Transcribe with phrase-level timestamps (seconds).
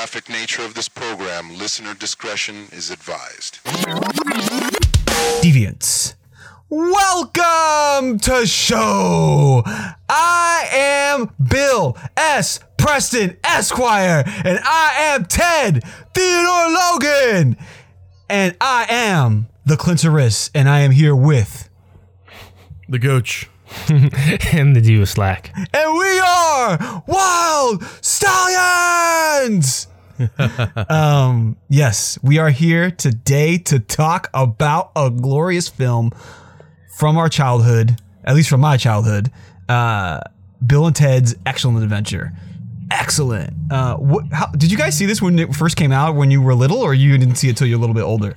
[0.00, 3.58] graphic nature of this program, listener discretion is advised.
[5.42, 6.14] Deviants.
[6.70, 9.62] Welcome to show.
[10.08, 12.60] I am Bill S.
[12.78, 15.84] Preston Esquire, and I am Ted
[16.14, 17.58] Theodore Logan,
[18.30, 21.68] and I am the Clintoris, and I am here with,
[22.88, 23.50] The Gooch.
[24.52, 25.52] and the Diva Slack.
[25.56, 29.86] and we are Wild Stallions.
[30.88, 36.10] um, yes, we are here today to talk about a glorious film
[36.98, 39.30] from our childhood, at least from my childhood,
[39.68, 40.20] uh,
[40.66, 42.32] Bill and Ted's Excellent Adventure.
[42.90, 43.54] Excellent.
[43.70, 46.42] Uh, what, how, did you guys see this when it first came out when you
[46.42, 48.34] were little, or you didn't see it till you're a little bit older?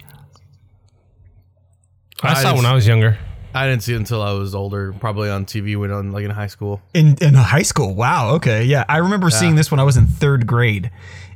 [2.22, 3.18] I, I saw it when I was younger.
[3.56, 6.32] I didn't see it until I was older, probably on TV when on like in
[6.32, 6.82] high school.
[6.94, 7.94] In in high school.
[7.94, 8.36] Wow.
[8.36, 8.64] Okay.
[8.64, 10.92] Yeah, I remember seeing this when I was in third grade,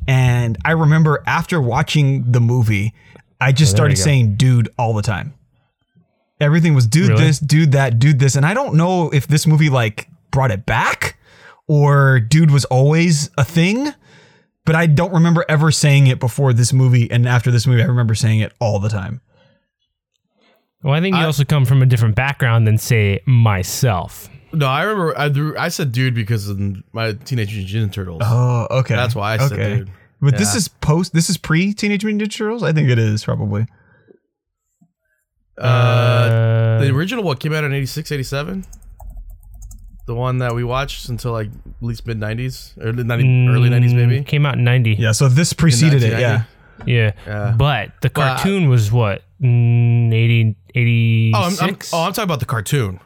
[0.07, 2.93] and I remember after watching the movie,
[3.39, 5.33] I just oh, there started saying "dude" all the time.
[6.39, 7.23] Everything was "dude Really?
[7.25, 10.65] this, dude that, dude this," and I don't know if this movie like brought it
[10.65, 11.17] back
[11.67, 13.93] or "dude" was always a thing.
[14.65, 17.85] But I don't remember ever saying it before this movie, and after this movie, I
[17.85, 19.21] remember saying it all the time.
[20.83, 24.29] Well, I think you I- also come from a different background than say myself.
[24.53, 26.57] No, I remember I, threw- I said dude because of
[26.93, 28.21] my Teenage Mutant Ninja Turtles.
[28.23, 28.95] Oh, okay.
[28.95, 29.91] That's why I said dude.
[30.21, 31.13] But this is post.
[31.13, 32.63] This is pre Teenage Mutant Ninja Turtles.
[32.63, 33.65] I think it is probably.
[35.57, 38.65] Uh, the original what came out in 86, 87?
[40.05, 43.69] The one that we watched until like at least mid 90s or the 90, early
[43.69, 44.23] 90s maybe.
[44.23, 44.93] Came out in 90.
[44.93, 45.11] Yeah.
[45.11, 46.11] So this preceded it.
[46.19, 46.43] Yeah.
[46.85, 47.11] Yeah.
[47.25, 47.55] Yeah.
[47.57, 49.23] But the But- cartoon was what?
[49.41, 51.33] Mm, 80, 86?
[51.35, 52.99] Oh, I'm, I'm, oh, I'm talking about the cartoon.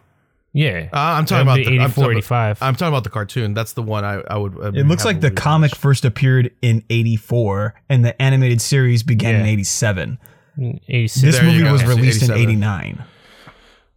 [0.54, 0.88] yeah.
[0.94, 3.54] Uh, I'm talking about the be I'm 84, talking about- I'm talking about the cartoon.
[3.54, 4.54] That's the one I, I would.
[4.64, 5.36] I It looks like the rewatched.
[5.36, 10.18] comic first appeared in '84, and the animated series began in '87.
[10.58, 11.22] 86.
[11.22, 13.04] This There movie was Yes, released in '89.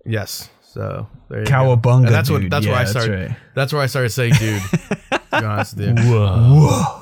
[0.06, 0.50] Yes.
[0.62, 1.50] So there you go.
[1.52, 2.48] Cowabunga, And that's what.
[2.50, 3.28] That's Yeah, where I that's started.
[3.30, 3.36] right.
[3.54, 4.60] That's where I started saying, dude.
[4.62, 4.98] to
[5.30, 6.10] be honest with you.
[6.10, 6.36] Whoa.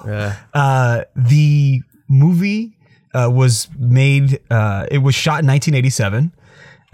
[0.04, 0.10] Whoa.
[0.10, 0.37] Yeah.
[0.53, 2.76] Uh, the movie
[3.14, 4.40] uh, was made.
[4.50, 6.32] Uh, it was shot in 1987.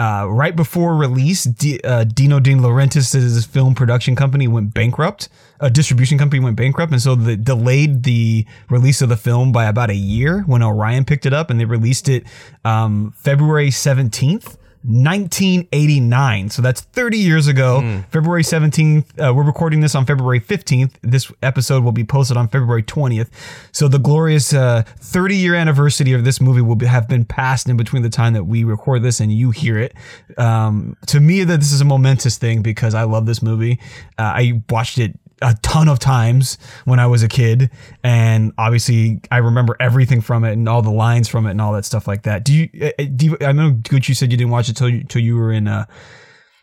[0.01, 5.29] Uh, right before release, D- uh, Dino De Laurentiis' film production company went bankrupt.
[5.59, 9.65] A distribution company went bankrupt, and so they delayed the release of the film by
[9.65, 10.43] about a year.
[10.43, 12.25] When Orion picked it up, and they released it
[12.65, 14.57] um, February 17th.
[14.89, 16.49] 1989.
[16.49, 18.03] So that's 30 years ago.
[18.11, 19.05] February 17th.
[19.19, 20.95] Uh, we're recording this on February 15th.
[21.03, 23.29] This episode will be posted on February 20th.
[23.71, 27.69] So the glorious uh, 30 year anniversary of this movie will be, have been passed
[27.69, 29.95] in between the time that we record this and you hear it.
[30.39, 33.79] Um, to me, that this is a momentous thing because I love this movie.
[34.19, 37.71] Uh, I watched it a ton of times when I was a kid,
[38.03, 41.73] and obviously I remember everything from it and all the lines from it and all
[41.75, 42.45] that stuff like that.
[42.45, 42.69] Do you?
[42.83, 45.05] uh, uh, Do you I know, Gooch, you said you didn't watch it till you,
[45.05, 45.87] till you were in uh,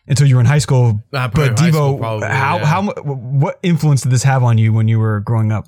[0.07, 1.03] until you were in high school.
[1.13, 2.65] Uh, but high Devo, school, probably, how yeah.
[2.65, 5.67] how what influence did this have on you when you were growing up?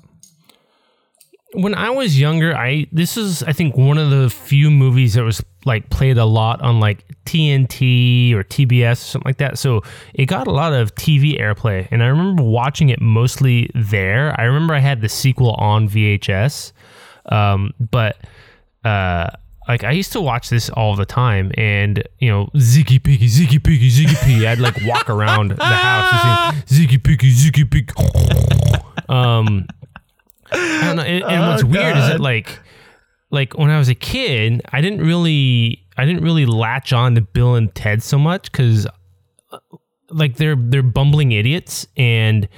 [1.54, 5.24] when I was younger, I this is I think one of the few movies that
[5.24, 9.58] was like played a lot on like TNT or TBS or something like that.
[9.58, 9.82] So
[10.14, 14.34] it got a lot of TV airplay, and I remember watching it mostly there.
[14.38, 16.72] I remember I had the sequel on VHS,
[17.26, 18.16] um, but
[18.84, 19.28] uh,
[19.68, 23.62] like I used to watch this all the time, and you know, Ziggy Piggy, Ziggy
[23.62, 24.46] Piggy, Ziggy Piggy.
[24.48, 27.92] I'd like walk around the house and say Ziggy Piggy, Ziggy Piggy.
[29.10, 29.66] Um,
[30.52, 31.02] I don't know.
[31.02, 32.58] And, and what's weird is that like,
[33.30, 37.20] like when I was a kid, I didn't really, I didn't really latch on to
[37.20, 38.86] Bill and Ted so much because,
[40.10, 42.48] like, they're they're bumbling idiots, and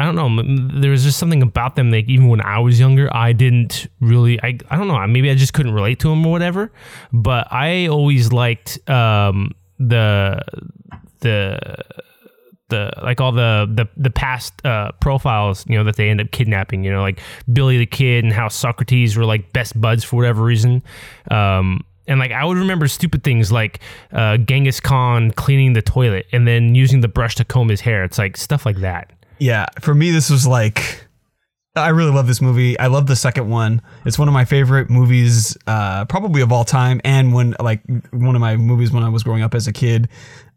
[0.00, 0.80] I don't know.
[0.80, 1.90] There was just something about them.
[1.90, 4.40] Like even when I was younger, I didn't really.
[4.42, 5.06] I I don't know.
[5.06, 6.72] Maybe I just couldn't relate to them or whatever.
[7.12, 10.40] But I always liked um, the
[11.20, 11.58] the
[12.70, 16.30] the like all the the the past uh, profiles you know that they end up
[16.30, 17.20] kidnapping you know like
[17.52, 20.82] Billy the Kid and how Socrates were like best buds for whatever reason
[21.30, 23.80] um and like I would remember stupid things like
[24.12, 28.02] uh, Genghis Khan cleaning the toilet and then using the brush to comb his hair
[28.02, 31.06] it's like stuff like that Yeah, for me, this was like.
[31.76, 32.78] I really love this movie.
[32.78, 33.80] I love the second one.
[34.04, 37.80] It's one of my favorite movies, uh, probably of all time, and when like
[38.10, 40.08] one of my movies when I was growing up as a kid.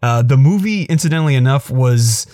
[0.02, 2.26] Uh, the movie, incidentally enough, was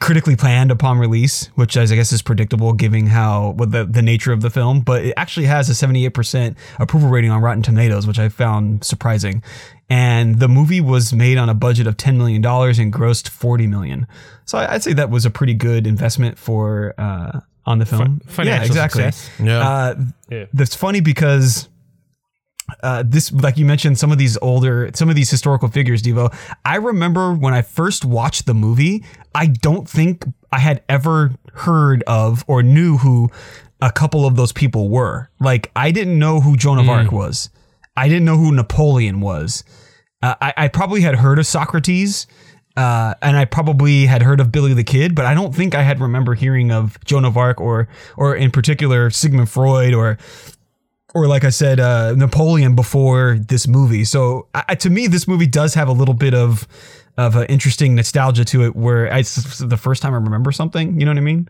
[0.00, 4.32] critically planned upon release, which I guess is predictable given how what the, the nature
[4.32, 4.80] of the film.
[4.80, 9.42] But it actually has a 78% approval rating on Rotten Tomatoes, which I found surprising.
[9.90, 14.06] And the movie was made on a budget of $10 million and grossed 40 million.
[14.46, 18.20] So I'd say that was a pretty good investment for uh, on the film.
[18.26, 19.02] financial yeah, exactly.
[19.02, 19.30] success.
[19.42, 19.68] Yeah.
[19.68, 19.94] Uh,
[20.30, 20.46] Yeah.
[20.52, 21.68] That's funny because
[22.82, 26.34] uh, this, like you mentioned, some of these older, some of these historical figures, Devo.
[26.64, 29.04] I remember when I first watched the movie,
[29.34, 33.28] I don't think I had ever heard of or knew who
[33.80, 35.30] a couple of those people were.
[35.40, 37.50] Like, I didn't know who Joan of Arc was.
[37.96, 39.64] I didn't know who Napoleon was.
[40.22, 42.26] Uh, I, I probably had heard of Socrates,
[42.80, 45.82] uh, and I probably had heard of Billy the Kid, but I don't think I
[45.82, 50.16] had remember hearing of Joan of Arc or, or in particular Sigmund Freud or,
[51.14, 54.04] or like I said, uh, Napoleon before this movie.
[54.04, 56.66] So I, to me, this movie does have a little bit of
[57.18, 60.98] of an interesting nostalgia to it, where it's the first time I remember something.
[60.98, 61.48] You know what I mean?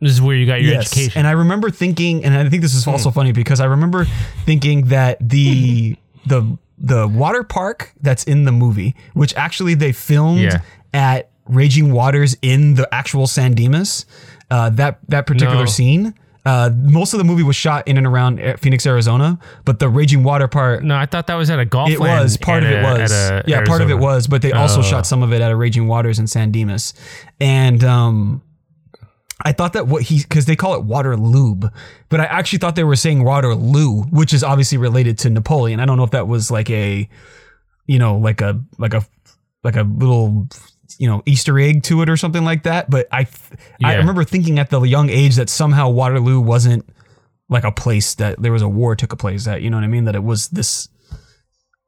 [0.00, 0.92] This is where you got your yes.
[0.92, 1.18] education.
[1.18, 4.04] And I remember thinking, and I think this is also funny because I remember
[4.44, 10.40] thinking that the the the water park that's in the movie, which actually they filmed
[10.40, 10.60] Yeah.
[10.94, 14.04] at Raging Waters in the actual San Dimas,
[14.50, 15.66] uh, that that particular No.
[15.66, 16.14] scene.
[16.46, 20.22] Uh, most of the movie was shot in and around Phoenix, Arizona, but the Raging
[20.24, 21.90] Water part no, I thought that was at a golf.
[21.90, 24.40] it was part of at it a- was a yeah part of it was but
[24.40, 24.82] they also Oh.
[24.82, 26.94] shot some of it at a raging waters in san dimas
[27.40, 28.40] and um
[29.44, 31.72] i thought that what he because they call it water lube
[32.08, 35.80] but i actually thought they were saying waterloo which is obviously related to napoleon.
[35.80, 37.08] I don't know if that was like a
[37.86, 39.06] you know like a like a
[39.64, 40.48] like a little
[40.98, 43.26] you know easter egg to it or something like that but i
[43.84, 46.84] i remember thinking at the young age that somehow waterloo wasn't
[47.48, 49.84] like a place that there was a war took a place at you know what
[49.84, 50.04] i mean?
[50.04, 50.88] That it was this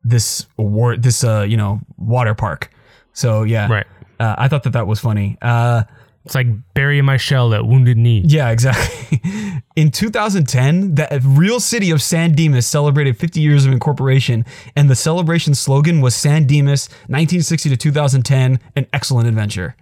[0.03, 2.71] this war this uh you know water park.
[3.13, 3.71] So yeah.
[3.71, 3.87] Right.
[4.19, 5.37] uh, i thought that that was funny.
[5.43, 5.85] Uh
[6.27, 8.23] It's like burying my shell at Wounded Knee.
[8.27, 9.21] yeah exactly
[9.77, 14.45] in 2010 the real city of san dimas celebrated 50 years of incorporation
[14.77, 19.77] and the celebration slogan was san dimas 1960 to 2010 an excellent adventure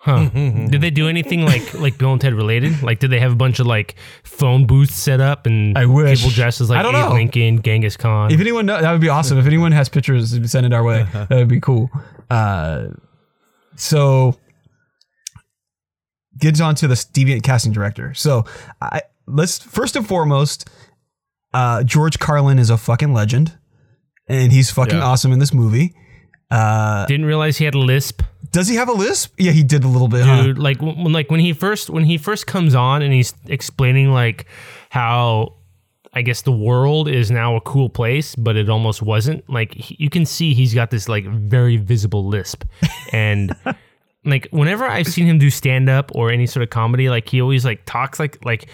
[0.00, 0.28] Huh.
[0.30, 2.82] did they do anything like like Bill and Ted related?
[2.84, 6.20] Like, did they have a bunch of like phone booths set up and I wish.
[6.20, 7.14] people dressed as like I don't Abe know.
[7.14, 8.30] Lincoln, Genghis Khan?
[8.30, 11.04] if anyone knows, that would be awesome if anyone has pictures send it our way
[11.12, 11.90] that would be cool
[12.30, 12.86] uh
[13.74, 14.36] so
[16.38, 18.44] gets on to the deviant casting director so
[18.80, 20.68] i let's first and foremost
[21.54, 23.56] uh george carlin is a fucking legend
[24.28, 25.04] and he's fucking Yeah.
[25.04, 25.94] awesome in this movie
[26.50, 29.84] uh Didn't realize he had a lisp, does he have a lisp yeah he did
[29.84, 30.42] a little bit huh?
[30.44, 30.58] dude.
[30.58, 34.46] Like when like when he first when he first comes on and he's explaining like
[34.88, 35.56] how
[36.14, 39.48] I guess the world is now a cool place, but it almost wasn't.
[39.50, 42.64] Like he, you can see he's got this like very visible lisp,
[43.12, 43.54] and
[44.30, 47.40] like whenever I've seen him do stand up or any sort of comedy, like he
[47.40, 48.68] always like talks like like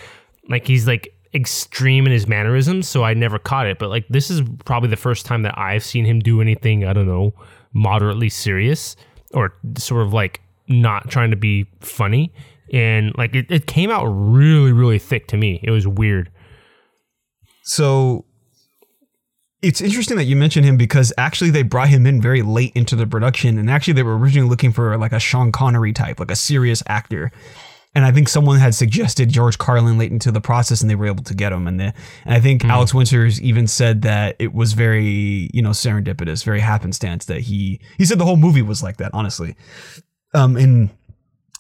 [0.49, 2.89] like he's like extreme in his mannerisms.
[2.89, 5.85] So I never caught it, but like this is probably the first time that I've
[5.85, 7.35] seen him do anything I don't know
[7.73, 8.97] moderately serious
[9.33, 12.33] or sort of like not trying to be funny.
[12.73, 15.61] And like it, it came out really, really thick to me.
[15.63, 16.31] It was weird.
[17.65, 18.25] So
[19.65, 22.95] it's interesting that you mentioned him because actually they brought him in very late into
[22.97, 26.31] the production, and actually they were originally looking for like a Sean Connery type, like
[26.31, 27.33] a serious actor.
[27.95, 31.07] And I think someone had suggested George Carlin late into the process, and they were
[31.07, 31.67] able to get him.
[31.67, 31.95] And, the,
[32.25, 36.61] and I think Alex Winters even said that it was very, you know, serendipitous, very
[36.61, 39.57] happenstance that he he said the whole movie was like that, honestly.
[40.35, 40.91] Um, and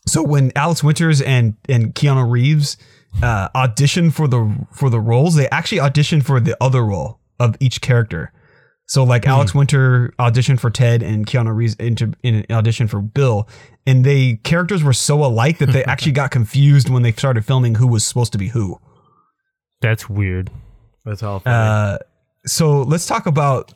[0.06, 2.76] so when Alex Winters and and Keanu Reeves
[3.22, 7.56] uh, auditioned for the for the roles, they actually auditioned for the other role of
[7.60, 8.32] each character.
[8.86, 13.48] So like Alex Winter auditioned for Ted and Keanu Reeves into in audition for Bill,
[13.86, 17.76] and they characters were so alike that they actually got confused when they started filming
[17.76, 18.78] who was supposed to be who.
[19.80, 20.50] That's weird.
[21.04, 21.40] That's all.
[21.40, 21.56] Funny.
[21.56, 21.98] Uh,
[22.46, 23.72] so let's talk about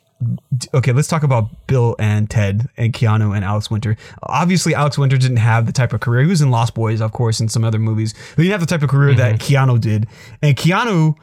[0.73, 3.95] okay, let's talk about Bill and Ted and Keanu and Alex Winter.
[4.23, 6.23] Obviously, Alex Winter didn't have the type of career.
[6.23, 8.13] He was in Lost Boys, of course, and some other movies.
[8.35, 10.07] But he didn't have the type of career that Keanu did.
[10.41, 11.15] And Keanu,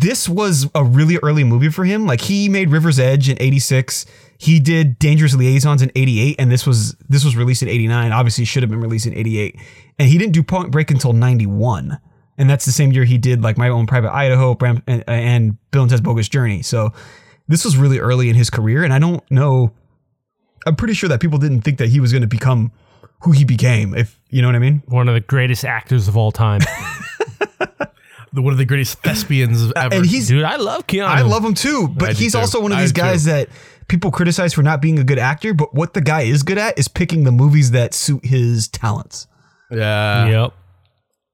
[0.00, 2.06] this was a really early movie for him.
[2.06, 4.06] Like he made River's Edge in '86.
[4.38, 8.12] He did Dangerous Liaisons in '88, and this was this was released in '89.
[8.12, 9.58] Obviously, should have been released in '88.
[9.98, 11.98] And he didn't do Point Break until '91
[12.36, 15.82] and that's the same year he did like my own private Idaho and, and Bill
[15.82, 16.62] and Ted's Bogus Journey.
[16.62, 16.92] So
[17.48, 19.72] this was really early in his career, and I don't know.
[20.66, 22.72] I'm pretty sure that people didn't think that he was going to become
[23.22, 23.94] who he became.
[23.94, 24.82] If you know what I mean.
[24.86, 26.60] One of the greatest actors of all time.
[28.34, 29.94] the, one of the greatest thespians ever.
[29.94, 31.06] And he's Dude, I love Keanu.
[31.06, 32.38] I love him too, but I do he's too.
[32.38, 33.30] also one of these guys too.
[33.30, 33.48] that
[33.88, 35.54] people criticize for not being a good actor.
[35.54, 39.26] But what the guy is good at is picking the movies that suit his talents.
[39.70, 40.26] yeah.
[40.26, 40.52] Yep.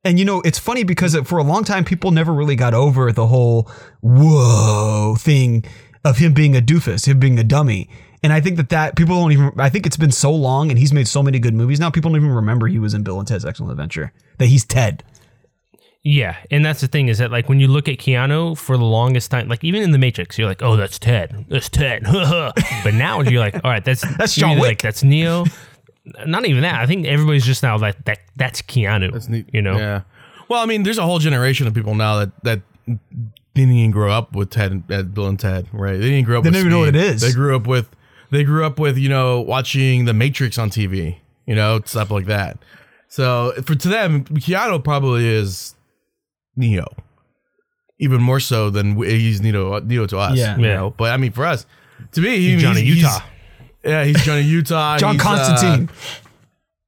[0.03, 3.13] And you know, it's funny because for a long time, people never really got over
[3.13, 5.65] the whole whoa thing
[6.05, 7.91] of him being a doofus, him being a dummy.
[8.23, 9.53] And I think that that people don't even.
[9.59, 11.91] I think it's been so long, and he's made so many good movies now.
[11.91, 14.13] People don't even remember he was in Bill and Ted's Excellent Adventure.
[14.39, 15.03] That he's Ted.
[16.03, 18.85] Yeah, and that's the thing is that like when you look at Keanu for the
[18.85, 22.05] longest time, like even in the Matrix, you're like, oh, that's Ted, that's Ted.
[22.05, 24.69] but now you're like, all right, that's That's you're John Wick.
[24.69, 25.45] Like that's Neo.
[26.25, 26.81] Not even that.
[26.81, 28.21] I think everybody's just now like that.
[28.35, 29.13] That's Keanu.
[29.13, 29.51] That's neat.
[29.53, 29.77] You know.
[29.77, 30.03] Yeah.
[30.49, 32.63] Well, I mean, there's a whole generation of people now that that
[33.55, 35.99] didn't even grow up with Ted and uh, Bill and Ted, right?
[35.99, 36.45] They didn't grow up.
[36.45, 37.21] They with don't even know what it is.
[37.21, 37.89] They grew up with.
[38.31, 42.25] They grew up with you know watching The Matrix on TV, you know stuff like
[42.27, 42.59] that.
[43.09, 45.75] So for to them, Keanu probably is
[46.61, 46.87] Neo,
[47.99, 50.37] even more so than he's Neo Neo to us.
[50.39, 50.57] Yeah.
[50.57, 50.75] you Yeah.
[50.77, 50.91] know.
[50.97, 51.67] But I mean, for us,
[52.13, 53.21] to me, he, Johnny he's, Utah.
[53.21, 54.99] He's, yeah, he's Johnny Utah.
[54.99, 55.91] John he's, uh, Constantine.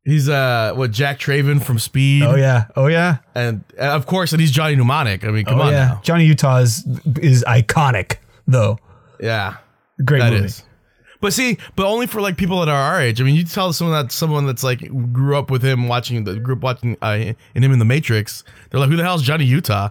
[0.05, 2.23] he's uh, what Jack Traven from Speed.
[2.23, 2.67] oh yeah.
[2.77, 3.19] Oh yeah.
[3.35, 5.25] And uh, of course, and he's Johnny Mnemonic.
[5.25, 5.87] I mean, come oh on yeah.
[5.87, 6.01] now.
[6.05, 6.87] Johnny Utah is
[7.21, 8.79] is iconic though.
[9.21, 9.57] Yeah,
[10.05, 10.47] Great that movie.
[10.47, 10.63] is.
[11.23, 13.21] But see, but only for like people that are our age.
[13.21, 14.81] I mean, you tell someone that someone that's like
[15.13, 18.43] grew up with him watching the group watching uh, in him in the Matrix.
[18.71, 19.91] They're like, who the hell is Johnny Utah?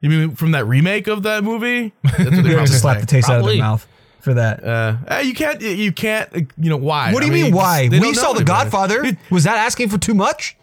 [0.00, 1.94] You mean from that remake of that movie?
[2.02, 3.86] That's what they They probably just slap the taste out of their mouth
[4.20, 4.62] for that.
[4.64, 5.62] Uh, you can't.
[5.62, 6.28] You can't.
[6.34, 7.12] You know why?
[7.14, 7.54] what do you I mean?
[7.54, 7.88] Why?
[7.88, 8.44] they We saw The anybody.
[8.44, 9.18] Godfather.
[9.30, 10.56] Was that asking for too much?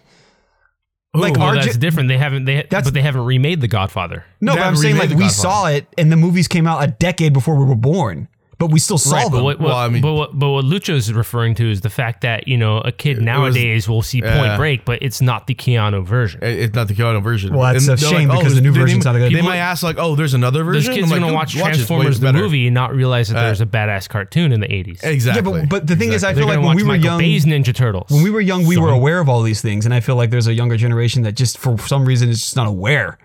[1.15, 2.09] Like Well, RJ that's different.
[2.09, 2.45] They haven't.
[2.45, 4.25] They That's- but they haven't remade The Godfather.
[4.41, 6.87] No, They but I'm saying like we saw it, and the movies came out a
[6.87, 8.27] decade before we were born,
[8.67, 9.31] but we still saw Right, them.
[9.33, 11.81] but what, what, Well, I mean- but what, but what Lucho is referring to is
[11.81, 14.37] the fact that you know a kid was- nowadays will see yeah.
[14.39, 16.43] Point Break, but it's not the Keanu version.
[16.43, 17.53] It- It's not the Keanu version.
[17.53, 19.33] Well, that's And a they're shame because oh, the new they- version's they, not good.
[19.33, 21.55] They might ask like, "Oh, there's another Those version." kids are like, gonna watch watch
[21.55, 24.51] it, it's way Transformers the movie and not realize that Uh, there's a badass cartoon
[24.51, 25.03] in the 80s.
[25.03, 25.53] Exactly.
[25.53, 27.19] Yeah, but, but the thing is, I They're feel like when we were Michael young,
[27.19, 28.09] Bay's Ninja Turtles.
[28.09, 30.29] when we were young, we were aware of all these things, and I feel like
[30.29, 33.17] there's a younger generation that just for some reason is just not aware,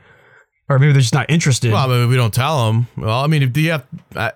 [0.69, 1.73] or maybe they're just not interested.
[1.73, 2.87] Well, I mean, we don't tell them.
[2.97, 4.31] Well, I mean, if do you have, uh,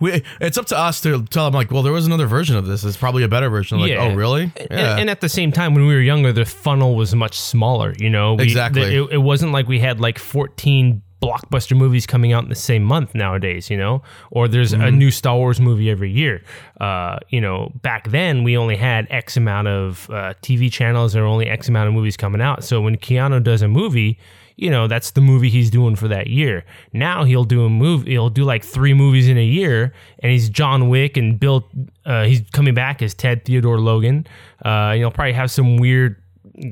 [0.00, 2.66] we, it's up to us to tell them like, well, there was another version of
[2.66, 2.82] this.
[2.84, 3.78] It's probably a better version.
[3.80, 4.02] Like, Yeah.
[4.10, 4.50] oh, really?
[4.70, 7.94] And, and at the same time, when we were younger, the funnel was much smaller.
[7.98, 8.82] You know, we, Exactly.
[8.82, 12.54] the- it, it wasn't like we had like 14 blockbuster movies coming out in the
[12.54, 13.70] same month nowadays.
[13.70, 14.98] You know, or there's a Mm-hmm.
[14.98, 16.42] new Star Wars movie every year.
[16.80, 21.14] Uh, you know, back then we only had X amount of uh, TV channels.
[21.14, 22.64] There were only X amount of movies coming out.
[22.64, 24.18] So when Keanu does a movie.
[24.56, 26.64] You know that's the movie he's doing for that year.
[26.92, 28.12] Now he'll do a movie.
[28.12, 31.68] He'll do like three movies in a year, and he's John Wick and Bill.
[32.06, 34.26] Uh, he's coming back as Ted Theodore Logan.
[34.64, 36.16] Uh, and he'll probably have some weird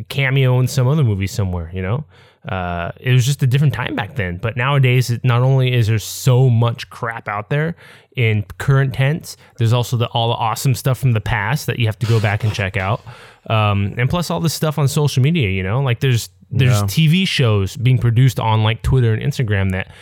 [0.08, 1.70] cameo in some other movie somewhere.
[1.74, 2.04] You know,
[2.48, 4.38] uh, it was just a different time back then.
[4.38, 7.76] But nowadays, not only is there so much crap out there
[8.16, 11.86] in current tense, there's also the all the awesome stuff from the past that you
[11.86, 13.02] have to go back and check out.
[13.48, 15.50] Um, and plus all this stuff on social media.
[15.50, 16.84] You know, like there's there's Yeah.
[16.84, 19.92] TV shows being produced on like Twitter and Instagram that,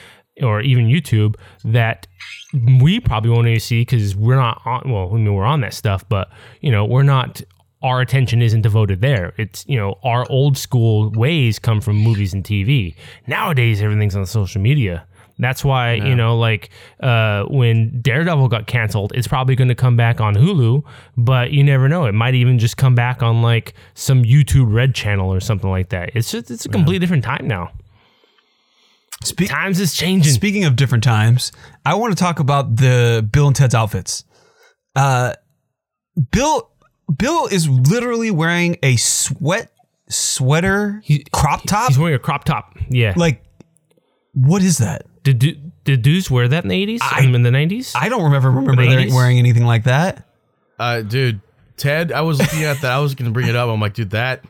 [0.42, 2.06] or even YouTube that
[2.80, 4.90] we probably won't even see because we're not on.
[4.90, 6.30] Well, I mean, we're on that stuff, but
[6.60, 7.42] you know, we're not.
[7.82, 9.34] Our attention isn't devoted there.
[9.38, 12.94] It's you know, our old school ways come from movies and TV.
[13.26, 15.04] Nowadays, everything's on social media.
[15.42, 16.70] That's why you know, like
[17.00, 20.82] uh, when Daredevil got canceled, it's probably going to come back on Hulu,
[21.16, 22.06] but you never know.
[22.06, 25.90] It might even just come back on like some YouTube Red channel or something like
[25.90, 26.10] that.
[26.14, 27.72] It's just it's a completely different time now.
[29.24, 30.32] Spe- Times is changing.
[30.32, 31.52] Speaking of different times,
[31.86, 34.24] I want to talk about the Bill and Ted's outfits.
[34.96, 35.34] Uh,
[36.30, 36.70] Bill
[37.16, 39.70] Bill is literally wearing a sweat
[40.08, 41.88] sweater He- crop top.
[41.88, 42.76] He's wearing a crop top.
[42.90, 43.14] Yeah.
[43.16, 43.42] like,
[44.34, 45.06] what is that?
[45.22, 47.00] Did du- did dudes wear that in the eighties?
[47.02, 47.92] I- in the nineties?
[47.94, 49.14] I don't remember remember The they're 80s?
[49.14, 50.26] wearing anything like that.
[50.78, 51.40] uh, dude,
[51.76, 52.92] Ted, I was looking at that.
[52.92, 53.68] I was going to bring it up.
[53.68, 54.42] I'm like, dude, that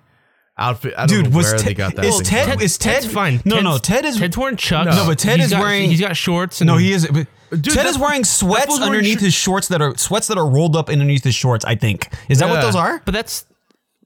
[0.59, 0.95] outfit.
[0.97, 2.05] I don't Dude, know was where Ted- they got that.
[2.05, 2.61] is thing Ted- from.
[2.62, 3.41] is Ted- Ted's fine.
[3.45, 4.95] No, Ted's, no, Ted is- Ted's wearing chucks.
[4.97, 6.61] No, but Ted He's is got- wearing- He's got shorts.
[6.61, 7.07] And No, he is.
[7.07, 9.97] but Dude, Ted that- is wearing sweats fool's wearing underneath shor- his shorts that are
[9.97, 11.64] sweats that are rolled up underneath his shorts.
[11.64, 13.00] I think is that what those are?
[13.05, 13.45] But that's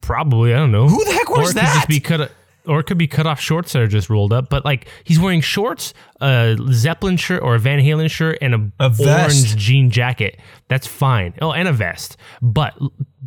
[0.00, 0.88] probably I don't know.
[0.88, 1.74] Who the heck or wears could that?
[1.74, 2.30] Just be cut.
[2.66, 4.48] Or it could be cut off shorts that are just rolled up.
[4.50, 8.84] But like he's wearing shorts, a Zeppelin shirt or a Van Halen shirt, and a,
[8.84, 10.38] A orange jean jacket.
[10.68, 11.34] That's fine.
[11.40, 12.16] Oh, and a vest.
[12.42, 12.74] But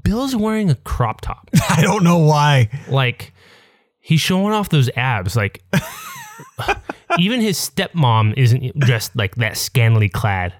[0.03, 1.49] Bill's wearing a crop top.
[1.69, 2.69] I don't know why.
[2.89, 3.33] like
[3.99, 5.61] he's showing off those abs like
[7.19, 10.53] even his stepmom isn't dressed like that scantily clad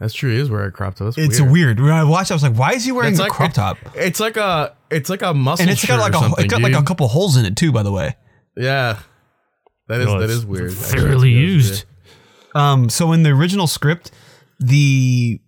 [0.00, 0.30] That's true.
[0.30, 1.14] He is wearing a crop top.
[1.14, 1.52] That's It's weird.
[1.52, 1.80] weird.
[1.80, 3.78] When I watched, I was like, "Why is he wearing It's a like crop top?"
[3.96, 4.74] It's like a.
[4.90, 5.62] It's like a muscle.
[5.62, 7.72] And it's got like a it's got like a couple holes in it too.
[7.72, 8.16] By the way,
[8.56, 8.98] Yeah,
[9.88, 10.72] that is Well, that it's is weird.
[10.72, 11.84] thoroughly used
[12.54, 14.10] um, so in the original script,
[14.58, 15.40] the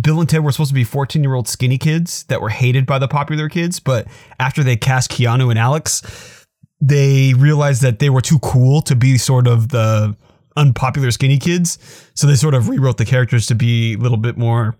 [0.00, 2.86] Bill and Ted were supposed to be 14 year old skinny kids that were hated
[2.86, 4.06] by the popular kids, but
[4.38, 6.46] after they cast Keanu and Alex,
[6.80, 10.16] they realized that they were too cool to be sort of the
[10.56, 11.78] unpopular skinny kids.
[12.14, 14.76] So they sort of rewrote the characters to be a little bit more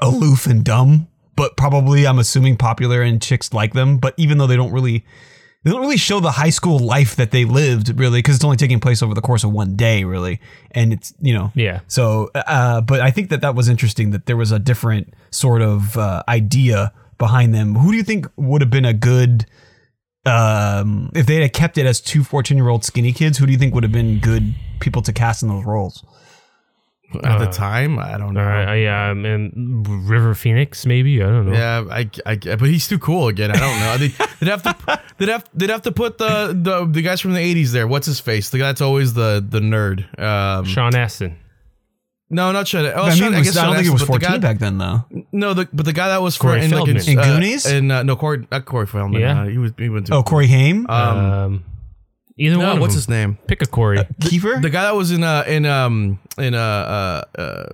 [0.00, 3.98] aloof and dumb, but probably I'm assuming popular and chicks like them.
[3.98, 5.04] But even though they don't really,
[5.64, 8.56] they don't really show the high school life that they lived really, because it's only
[8.56, 11.80] taking place over the course of one day really, and it's you know Yeah.
[11.88, 15.62] So, uh, but I think that that was interesting that there was a different sort
[15.62, 17.74] of uh, idea behind them.
[17.76, 19.46] Who do you think would have been a good
[20.24, 23.38] um, if they had kept it as two 14 year old skinny kids?
[23.38, 26.04] Who do you think would have been good people to cast in those roles?
[27.24, 28.40] At the time, I don't know.
[28.40, 31.22] Uh, yeah, and River Phoenix, maybe.
[31.22, 31.52] I don't know.
[31.52, 33.50] Yeah, I, I, but he's too cool again.
[33.50, 33.96] I don't know.
[33.98, 37.34] They, would have to, they'd have, they'd have to put the, the, the guys from
[37.34, 37.86] the '80s there.
[37.86, 38.48] What's his face?
[38.48, 40.18] The guy that's always the, the nerd.
[40.18, 41.36] Um, Sean Astin.
[42.32, 42.86] No, not Sean.
[42.86, 44.20] Oh, I mean, Sean, it was- guess I don't Sean think it was Astin, but
[44.20, 45.04] the 14 guy- back then though.
[45.30, 47.18] No, the, but the guy that was for Corey in, like, in, Feldman.
[47.18, 47.66] uh, In Goonies?
[47.66, 49.20] In uh, no, Corey, not Corey Feldman.
[49.20, 49.42] Yeah.
[49.42, 50.14] uh, he was he went to.
[50.14, 51.64] Oh, Corey Haim, Um, Um,
[52.36, 52.66] either one.
[52.66, 52.98] no, of what's them.
[52.98, 53.38] his name?
[53.46, 53.98] Pick a Corey.
[54.20, 54.60] Kiefer.
[54.60, 57.66] The guy that was in uh in um in uh uh, uh,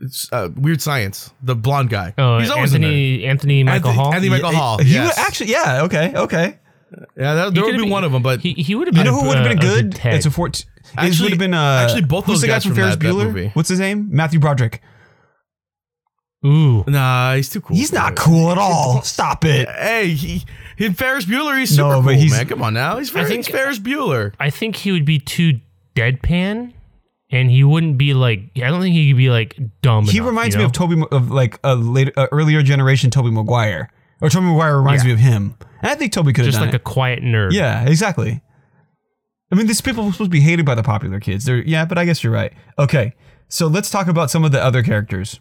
[0.00, 2.12] it's, uh Weird Science, the blonde guy.
[2.18, 2.90] oh, he's always in there.
[2.90, 4.12] Anthony Anthony Michael Anthony, Hall.
[4.14, 4.78] Anthony Michael Hall.
[4.78, 5.16] He yes.
[5.16, 6.58] would actually, yeah, okay, okay.
[7.16, 8.96] Yeah, that, there would could've be been- one of them, but he he would have
[8.96, 9.12] You been.
[9.12, 9.94] know who would have been a good?
[9.94, 10.14] Ted.
[10.14, 10.66] It's a 14.
[10.76, 12.94] it Actually- would have been uh, actually, both those the guy guys from from Ferris
[12.96, 13.24] that- that Bueller?
[13.26, 13.50] movie.
[13.54, 14.08] What's his name?
[14.10, 14.80] Matthew Broderick.
[16.44, 17.74] Ooh, nah, he's too cool.
[17.76, 18.18] He's not it.
[18.18, 19.00] cool at all.
[19.02, 19.66] Stop it.
[19.68, 20.44] Hey, he
[20.76, 22.46] in Ferris Bueller, he's super No, cool, he's- man.
[22.46, 24.34] Come on now, he's Ferris, think- Ferris Bueller.
[24.38, 25.60] I think he would be too
[25.96, 26.72] deadpan,
[27.30, 28.50] and he wouldn't be like.
[28.56, 30.04] I don't think he could be like dumb.
[30.04, 33.30] He enough, reminds you me of Tobey of like a later, uh, earlier generation Tobey
[33.30, 33.88] Maguire,
[34.20, 35.08] or Tobey Maguire reminds Yeah.
[35.08, 35.54] me of him.
[35.82, 36.80] And I think Tobey could have just done like it.
[36.80, 37.52] a quiet nerd.
[37.52, 38.40] Yeah, exactly.
[39.52, 41.44] I mean, these people are supposed to be hated by the popular kids.
[41.44, 42.52] They're yeah, but I guess you're right.
[42.78, 43.12] Okay,
[43.48, 45.38] so let's talk about some of the other characters.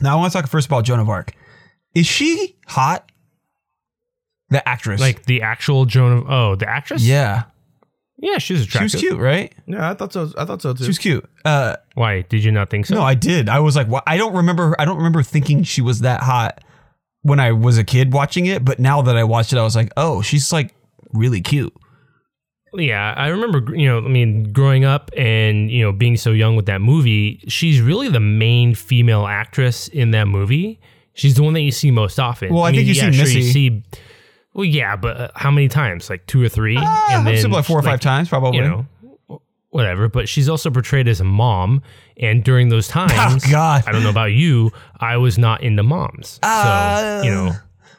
[0.00, 1.32] Now I want to talk first about Joan of Arc.
[1.94, 3.10] Is she hot?
[4.50, 6.24] The actress, like the actual Joan of.
[6.30, 7.02] Oh, the actress.
[7.02, 7.44] yeah,
[8.18, 8.92] yeah, she's she attractive.
[8.94, 9.50] was cute, right?
[9.66, 10.30] Yeah, I thought so.
[10.36, 10.84] I thought so too.
[10.84, 11.24] She was cute.
[11.44, 12.94] Uh, Why did you not think so?
[12.96, 13.48] no, I did.
[13.48, 14.02] I was like, what?
[14.06, 14.74] I don't remember.
[14.78, 16.62] I don't remember thinking she was that hot
[17.22, 18.64] when I was a kid watching it.
[18.64, 20.74] But now that I watched it, I was like, oh, she's like
[21.12, 21.72] really cute.
[22.74, 26.56] Yeah, I remember, you know, I mean, growing up and, you know, being so young
[26.56, 30.80] with that movie, she's really the main female actress in that movie.
[31.12, 32.54] She's the one that you see most often.
[32.54, 33.82] Well, I think you see yeah, sure, you see,
[34.54, 36.08] well, yeah, but uh, how many times?
[36.08, 36.76] Like two or three?
[36.78, 38.60] Ah, I've seen like four or five times, probably.
[38.60, 38.64] You
[39.28, 40.08] know, whatever.
[40.08, 41.82] But she's also portrayed as a mom.
[42.22, 43.12] And during those times,
[43.46, 43.84] Oh, God.
[43.86, 46.38] I don't know about you, I was not into moms.
[46.42, 47.52] Uh, so, you know,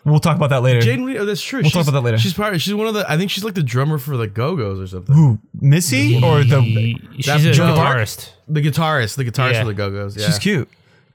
[0.05, 0.81] We'll talk about that later.
[0.81, 1.61] Jane, Lee- oh, that's true.
[1.61, 2.17] We'll talk about that later.
[2.17, 2.59] She's part.
[2.59, 3.09] She's one of the.
[3.09, 5.15] I think she's like the drummer for the Go Go's or something.
[5.15, 6.61] Who, Missy or the?
[6.61, 8.31] she- that she's a Joan guitarist.
[8.49, 9.15] The guitarist.
[9.15, 9.61] The guitarist Yeah.
[9.61, 10.17] for the Go Go's.
[10.17, 10.25] Yeah.
[10.25, 10.67] She's cute.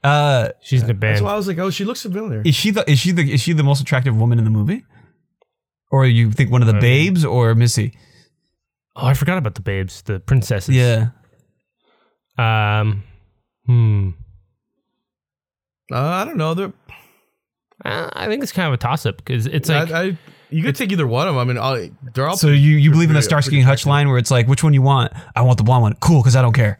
[0.03, 1.17] Uh, She's in the band.
[1.17, 2.41] That's why I was like, oh, she looks familiar.
[2.43, 4.83] is she the is she the is she the most attractive woman in the movie?
[5.91, 7.95] Or you think one of the Uh, babes or Missy?
[8.95, 10.73] Oh, I forgot about the babes, the princesses.
[10.75, 11.09] Yeah.
[12.39, 13.03] Um.
[13.65, 14.09] Hmm.
[15.91, 16.53] Uh, I don't know.
[16.53, 16.73] They're,
[17.83, 20.17] Uh, I think it's kind of a toss up because it's like I, I,
[20.49, 21.39] you could take either one of them.
[21.39, 22.37] I mean, all, they're all.
[22.37, 24.63] So you you believe in the pretty- Starsky and Hutch line where it's like, which
[24.63, 25.13] one you want?
[25.35, 25.93] I want the blonde one.
[25.99, 26.79] Cool, because I don't care.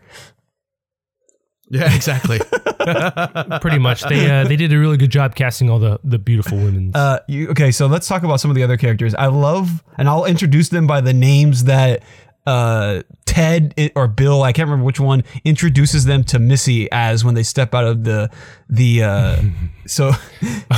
[1.72, 2.40] Yeah, exactly.
[3.62, 6.58] pretty much they uh, they did a really good job casting all the the beautiful
[6.58, 6.92] women.
[6.96, 9.14] Uh, you, okay, so let's talk about some of the other characters.
[9.16, 12.04] I love, and I'll introduce them by the names that
[12.46, 17.36] uh, Ted or Bill, I can't remember which one, introduces them to Missy as when
[17.36, 18.30] they step out of the
[18.70, 19.04] the.
[19.04, 19.42] Uh,
[19.88, 20.12] so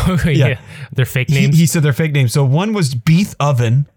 [0.09, 0.47] okay, yeah.
[0.47, 0.59] yeah.
[0.91, 1.57] they're fake he, names.
[1.57, 2.33] he said their fake names.
[2.33, 3.87] So one was Beef Oven.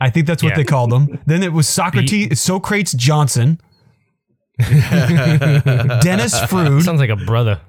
[0.00, 0.56] I think that's what Yeah.
[0.56, 1.18] they called them.
[1.26, 3.60] Then it was Socrates, Socrates Johnson,
[4.58, 6.82] Dennis Frood.
[6.82, 7.60] Sounds like a brother.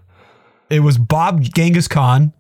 [0.70, 2.32] It was Bob Genghis Khan.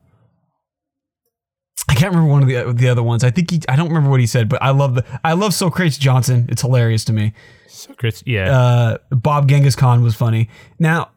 [1.89, 3.23] I can't remember one of the the other ones.
[3.23, 3.61] I think he.
[3.67, 5.19] I don't remember what he said, but I love the.
[5.23, 6.47] I love Socrates Johnson.
[6.49, 7.33] It's hilarious to me.
[7.97, 8.57] Chris, yeah.
[8.57, 10.49] Uh, Bob Genghis Khan was funny.
[10.77, 11.11] Now,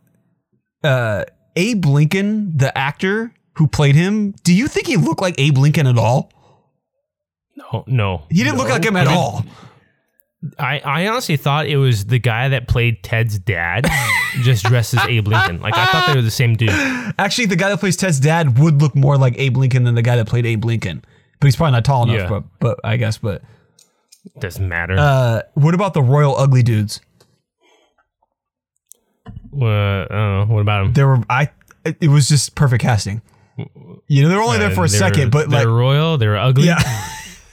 [0.83, 1.25] uh,
[1.57, 5.87] Abe Lincoln, the actor who played him, do you think he looked like Abe Lincoln
[5.87, 6.33] at all?
[7.57, 8.23] no, no.
[8.31, 9.45] He didn't look like him at all.
[10.59, 13.87] I, I honestly thought it was the guy that played Ted's dad,
[14.43, 15.61] just dressed as Abe Lincoln.
[15.61, 16.69] Like I thought they were the same dude.
[17.19, 20.03] Actually, the guy that plays Ted's dad would look more like Abe Lincoln than the
[20.03, 21.03] guy that played Abe Lincoln.
[21.41, 22.17] But he's probably not tall enough.
[22.17, 22.29] Yeah.
[22.29, 23.19] But but I guess.
[23.19, 23.43] But
[24.39, 24.97] Doesn't matter.
[24.99, 27.01] uh, what about the Royal Ugly Dudes?
[29.27, 30.47] uh, I don't know.
[30.49, 30.93] What about them?
[30.93, 31.51] There were I.
[31.85, 33.23] It was just perfect casting.
[34.09, 36.19] You know, they're only there for a Uh, second, were- but they're like, royal.
[36.19, 36.67] They were ugly.
[36.67, 36.83] yeah,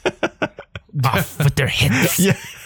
[1.06, 2.20] Off with their heads.
[2.26, 2.38] yeah.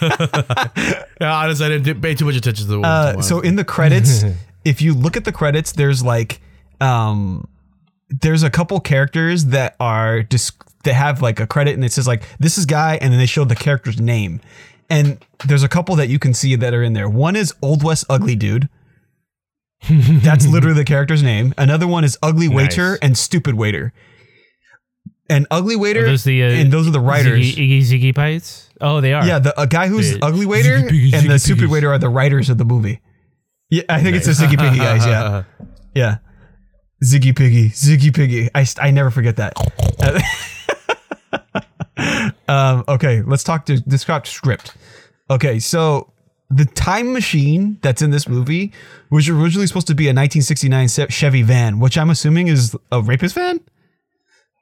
[1.20, 2.80] yeah, honestly, I didn't pay too much attention to the.
[2.80, 4.24] Uh, so in the credits,
[4.64, 6.40] if you look at the credits, there's like,
[6.80, 7.46] um,
[8.08, 12.06] there's a couple characters that are just that have like a credit and it says
[12.06, 14.40] like this is guy, and then they show the character's name,
[14.90, 17.08] and there's a couple that you can see that are in there.
[17.08, 18.68] One is Old West Ugly Dude.
[19.88, 21.54] That's literally the character's name.
[21.56, 22.98] Another one is Ugly Waiter Nice.
[23.02, 23.92] and Stupid Waiter.
[25.28, 27.56] And Ugly Waiter, Are those the uh, and those are the writers.
[27.56, 28.70] Ziggy, Iggy Ziggy Bites.
[28.80, 29.26] Oh, they are.
[29.26, 31.70] Yeah, the a guy who's The Ugly Waiter Ziggy Piggy, and the Ziggy Stupid.
[31.70, 33.00] Waiter are the writers of the movie.
[33.70, 35.04] Yeah, I think it's the Ziggy Piggy guys.
[35.04, 35.44] Yeah,
[35.94, 36.18] yeah.
[37.04, 38.48] Ziggy Piggy, Ziggy Piggy.
[38.54, 39.54] I, I never forget that.
[42.48, 44.76] um, okay, let's talk to describe script.
[45.30, 46.12] Okay, so
[46.48, 48.72] the time machine that's in this movie
[49.10, 53.34] was originally supposed to be a 1969 Chevy van, which I'm assuming is a rapist
[53.34, 53.60] van.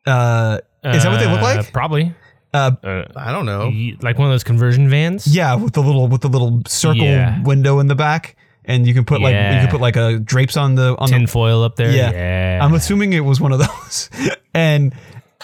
[0.06, 1.72] Uh, is that what they look Uh, like?
[1.72, 2.14] Probably.
[2.52, 2.70] Uh,
[3.16, 3.72] I don't know.
[4.00, 5.26] Like one of those conversion vans.
[5.26, 7.42] Yeah, with the little with the little circle Yeah.
[7.42, 10.56] window in the back, and you can put like you can put like a drapes
[10.56, 11.28] on the on Tin the.
[11.28, 11.90] foil up there.
[11.90, 12.12] Yeah.
[12.12, 12.60] Yeah.
[12.62, 14.08] I'm assuming it was one of those,
[14.54, 14.94] and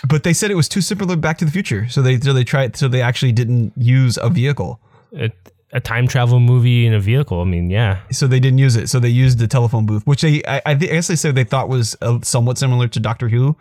[0.07, 2.33] but they said it was too similar to Back to the Future, so they so
[2.33, 4.79] they tried so they actually didn't use a vehicle,
[5.17, 5.33] a,
[5.73, 7.41] a time travel movie in a vehicle.
[7.41, 7.99] I mean, yeah.
[8.13, 10.63] so they didn't use it, so they used the telephone booth, which they I, I
[10.67, 13.57] I guess they said they thought was uh, somewhat similar to Doctor Who,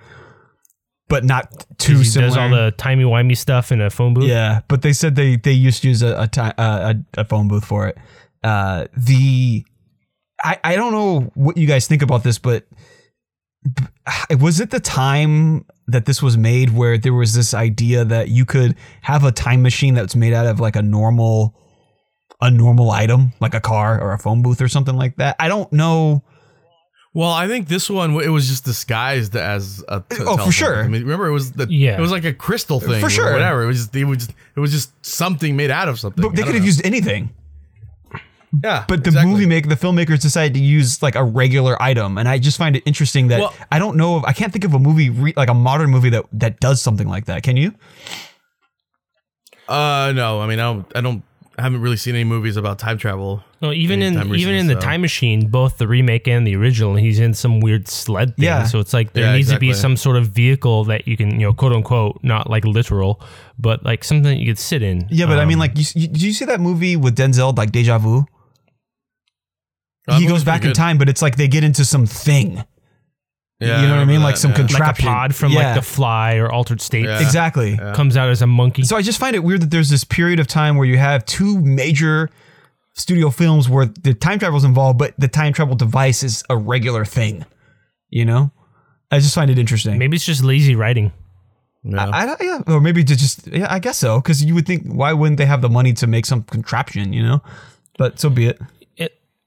[1.09, 2.29] but not too He similar.
[2.29, 4.29] does all the timey wimey stuff in a phone booth.
[4.29, 7.47] Yeah, but they said they they used to use a a, uh, a, a phone
[7.47, 7.97] booth for it.
[8.43, 9.65] Uh, the
[10.43, 12.65] I I don't know what you guys think about this, but
[14.39, 18.45] was it the time that this was made where there was this idea that you
[18.45, 21.55] could have a time machine that's made out of like a normal
[22.41, 25.35] a normal item like a car or a phone booth or something like that?
[25.39, 26.23] I don't know.
[27.13, 30.01] Well, I think this one it was just disguised as a.
[30.09, 30.83] t- Oh, for sure.
[30.83, 31.97] I mean, remember it was the Yeah.
[31.97, 33.31] it was like a crystal thing, For or sure.
[33.33, 33.63] Whatever.
[33.63, 36.21] It was just it was just, it was just something made out of something.
[36.23, 37.31] But they could have used anything.
[38.63, 39.31] yeah, But the exactly.
[39.31, 42.75] movie maker, the filmmakers decided to use like a regular item, and I just find
[42.75, 44.17] it interesting that Well- I don't know.
[44.17, 46.79] Of, I can't think of a movie re, like a modern movie that that does
[46.81, 47.41] something like that.
[47.41, 47.73] Can you?
[49.67, 51.23] Uh, no, I mean I don't I don't
[51.59, 53.43] I haven't really seen any movies about time travel.
[53.61, 54.79] No, even in time even machine, in the so.
[54.79, 58.45] time machine, both the remake and the original, he's in some weird sled thing.
[58.45, 58.63] Yeah.
[58.63, 61.31] So it's like there Yeah, needs to be some sort of vehicle that you can,
[61.31, 63.21] you know, quote unquote, not like literal,
[63.57, 65.05] but like something that you could sit in.
[65.11, 67.55] Yeah, but I mean, Um, like, you, you, did you see that movie with Denzel,
[67.57, 68.25] like Deja Vu?
[70.17, 72.63] He goes back in time, but it's like they get into some thing.
[73.59, 74.07] Yeah, you know what I mean?
[74.21, 74.57] remember Like that, some yeah.
[74.57, 75.05] control- like a contraption.
[75.07, 75.59] pod from Yeah.
[75.65, 77.19] like the Fly or Altered States Yeah.
[77.21, 77.77] Exactly.
[77.93, 78.83] comes out as a monkey.
[78.83, 81.25] So I just find it weird that there's this period of time where you have
[81.25, 82.29] two major
[82.95, 87.03] studio films where the time travel's involved, but the time travel device is a regular
[87.05, 87.45] thing.
[88.09, 88.51] You know,
[89.11, 89.97] I just find it interesting.
[89.97, 91.11] Maybe it's just lazy writing.
[91.83, 92.09] Yeah.
[92.09, 94.19] I, I yeah, or maybe to just yeah, I guess so.
[94.19, 97.13] Because you would think, why wouldn't they have the money to make some contraption?
[97.13, 97.41] You know,
[97.97, 98.59] but so be it.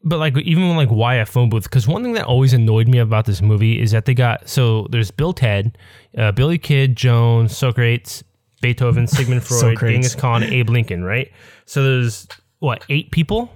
[0.02, 1.64] It, but like even like why a phone booth?
[1.64, 4.86] Because one thing that always annoyed me about this movie is that they got so
[4.90, 5.76] there's Bill Ted,
[6.16, 8.22] uh, Billy Kid, Jones, Socrates,
[8.60, 9.94] Beethoven, Sigmund Freud, Socrates.
[9.94, 11.30] Genghis Khan, Abe Lincoln, right?
[11.66, 12.26] So there's
[12.58, 13.50] what eight people,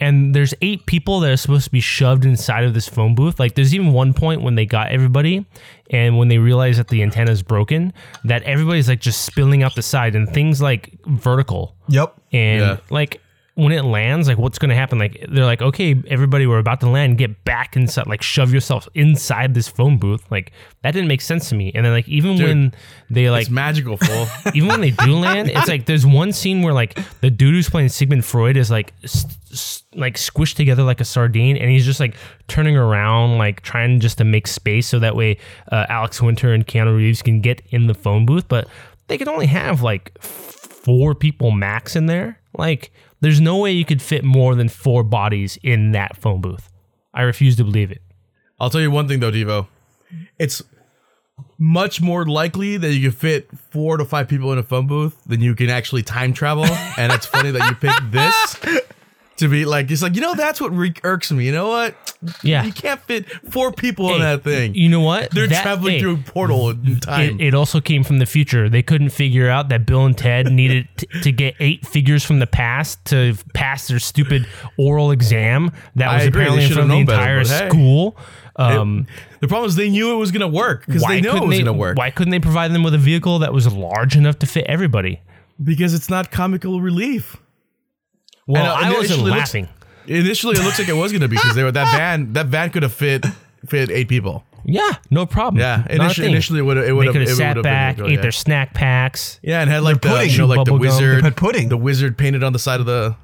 [0.00, 3.38] and there's eight people that are supposed to be shoved inside of this phone booth.
[3.38, 5.46] Like there's even one point when they got everybody,
[5.90, 7.92] and when they realize that the antenna is broken,
[8.24, 12.14] that everybody's like just spilling out the side, and things like vertical Yep.
[12.32, 12.76] and Yeah.
[12.90, 13.20] like
[13.56, 14.98] when it lands, like what's gonna happen?
[14.98, 17.18] Like they're like, okay, everybody, we're about to land.
[17.18, 18.08] Get back inside.
[18.08, 20.28] Like shove yourself inside this phone booth.
[20.30, 21.70] Like that didn't make sense to me.
[21.72, 22.74] And then like even Dude, when
[23.10, 24.26] they like it's magical, fool.
[24.54, 27.70] even when they do land, it's like there's one scene where like the dude who's
[27.70, 28.92] playing Sigmund Freud is like
[29.94, 32.16] like squished together like a sardine, and he's just like
[32.48, 35.38] turning around, like trying just to make space so that way
[35.70, 38.66] uh, Alex Winter and Keanu Reeves can get in the phone booth, but
[39.06, 42.40] they can only have like four people max in there.
[42.56, 42.92] Like
[43.24, 46.70] there's no way you could fit more than four bodies in that phone booth.
[47.14, 48.02] I refuse to believe it.
[48.60, 49.66] I'll tell you one thing though, Devo.
[50.38, 50.62] It's
[51.56, 55.24] much more likely that you can fit four to five people in a phone booth
[55.24, 56.66] than you can actually time travel.
[56.98, 58.56] and it's funny that you picked this
[59.36, 61.46] to be like, it's like, you know, that's what re- irks me.
[61.46, 61.94] You know what?
[62.42, 62.64] Yeah.
[62.64, 64.74] You can't fit four people in that thing.
[64.74, 65.30] You know what?
[65.32, 67.40] They're That- traveling hey, through a portal in time.
[67.40, 68.68] It, it also came from the future.
[68.68, 72.38] They couldn't figure out that Bill and Ted needed t- to get eight figures from
[72.38, 74.46] the past to pass their stupid
[74.78, 77.68] oral exam that was apparently in should've front of the known better, entire hey.
[77.68, 78.16] school.
[78.56, 79.08] Um,
[79.40, 81.56] the problem is they knew it was going to work because they know it was
[81.58, 81.98] going to work.
[81.98, 85.20] Why couldn't they provide them with a vehicle that was large enough to fit everybody?
[85.62, 87.36] Because it's not comical relief.
[88.46, 89.68] Well, know, I and wasn't initially it looks- laughing.
[90.06, 92.34] Initially, it looks like it was going to be because they were that van.
[92.34, 93.24] That van could have fit
[93.66, 94.44] fit eight people.
[94.66, 95.60] Yeah, no problem.
[95.60, 98.06] Yeah, initially, initially it would it they would could have it sat would've back, been
[98.06, 98.20] ate yeah.
[98.20, 99.40] their snack packs.
[99.42, 100.30] Yeah, and had like the pudding.
[100.30, 100.80] you know like the Bubble gum.
[100.80, 101.68] wizard had pudding.
[101.70, 103.16] the wizard painted on the side of the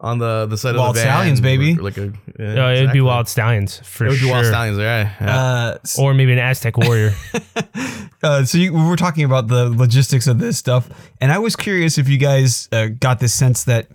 [0.00, 1.08] on the the side Wild of the van.
[1.12, 1.74] Stallions, baby.
[1.76, 3.00] Like a, yeah, Uh, It would be.
[3.00, 4.06] Wild Stallions for sure.
[4.06, 4.28] It would sure.
[4.28, 5.12] be Wild Stallions, yeah.
[5.18, 5.40] yeah.
[5.40, 7.14] Uh, s- Or maybe an Aztec warrior.
[8.22, 10.88] uh, so you, we were talking about the logistics of this stuff,
[11.22, 13.88] and I was curious if you guys uh, got this sense that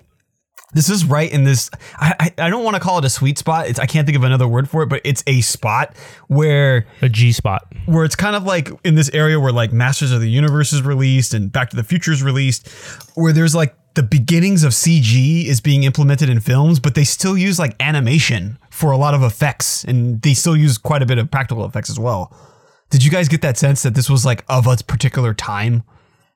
[0.77, 1.71] This is right in this.
[1.95, 3.67] I I, I don't want to call it a sweet spot.
[3.67, 7.09] It's I can't think of another word for it, but it's a spot where A
[7.09, 7.73] G spot.
[7.87, 10.83] where it's kind of like in this area where like Masters of the Universe is
[10.83, 12.67] released and Back to the Future is released,
[13.15, 17.35] where there's like the beginnings of CG is being implemented in films, but they still
[17.35, 21.17] use like animation for a lot of effects, and they still use quite a bit
[21.17, 22.31] of practical effects as well.
[22.91, 25.81] Did you guys get that sense that this was like of a particular time,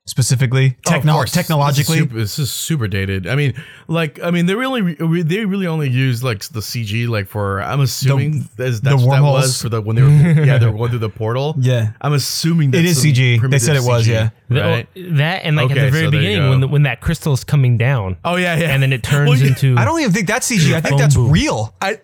[0.08, 1.32] specifically Oh, Techno- course.
[1.32, 1.98] technologically?
[2.00, 3.28] this is, super, this is super dated.
[3.28, 3.54] I mean,
[3.88, 7.62] like, I mean, they really, they really only use like the CG, like for.
[7.62, 10.10] I'm assuming that's, the that's what that was for the when they were,
[10.46, 11.56] yeah, they were going through the portal.
[11.60, 11.94] Yeah.
[12.02, 13.50] I'm assuming that's It is CG.
[13.50, 14.30] They said it was, CG, yeah.
[14.50, 14.88] The- Right?
[14.98, 17.32] Oh, that and like Okay, at the very so beginning when the, when that crystal
[17.34, 18.18] is coming down.
[18.26, 18.72] Oh yeah, yeah.
[18.74, 20.74] And then it turns Well, yeah, into I don't even think that's CG.
[20.74, 21.32] I think that's booth.
[21.32, 21.74] real.
[21.82, 22.00] I,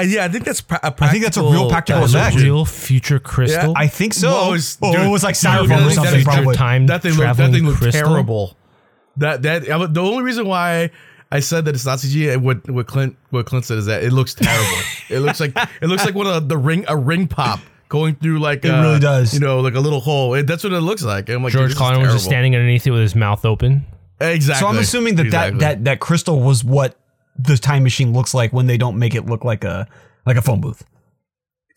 [0.00, 0.60] I, yeah, I think that's.
[0.60, 2.36] Pra- a I think that's a real practical Is it effect.
[2.36, 3.74] real future crystal.
[3.76, 4.28] I think so.
[4.28, 6.14] Well, it was- oh, dude, it was like dude, styrofoam or thing- something.
[6.18, 6.54] that Probably.
[6.56, 8.08] time that thing looked, that traveling thing looked crystal?
[8.08, 8.56] terrible.
[9.16, 10.90] That that I, the only reason why
[11.32, 14.02] I said that it's not CG and what what Clint what Clint said is that
[14.02, 14.78] it looks terrible.
[15.10, 18.38] it looks like it looks like one of the ring a ring pop going through
[18.38, 19.34] like It uh, really does.
[19.34, 20.34] You know, like a little hole.
[20.34, 21.28] It, that's what it looks like.
[21.28, 22.18] And I'm like, George dude, this is Clooney was just terrible.
[22.20, 23.84] standing underneath it with his mouth open.
[24.20, 24.60] Exactly.
[24.60, 25.58] So I'm assuming that, Exactly.
[25.60, 26.96] that that that crystal was what
[27.38, 29.86] the time machine looks like when they don't make it look like a
[30.26, 30.84] like a phone booth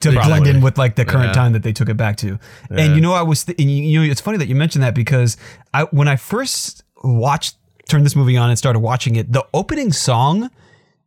[0.02, 0.30] to Probably.
[0.42, 1.34] blend in with like the current Yeah.
[1.34, 2.38] time that they took it back to.
[2.70, 2.78] Yeah.
[2.82, 4.94] And you know, I was th- and you, know, it's funny that you mentioned that
[4.96, 5.38] because
[5.74, 7.56] I when I first watched
[7.88, 10.50] turned this movie on and started watching it, the opening song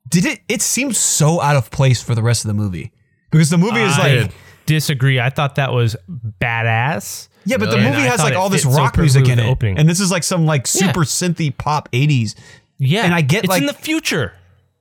[0.08, 0.40] did it.
[0.48, 2.92] It seemed so out of place for the rest of the movie
[3.30, 4.32] because the movie is I like.
[4.66, 5.20] Disagree.
[5.20, 5.94] I thought that was
[6.40, 7.28] badass.
[7.44, 9.78] Yeah, but the movie has like all this so rock music in it, opening.
[9.78, 12.34] and this is like some like super synthy pop '80s.
[12.78, 14.32] Yeah, And I get, it's like- in the future.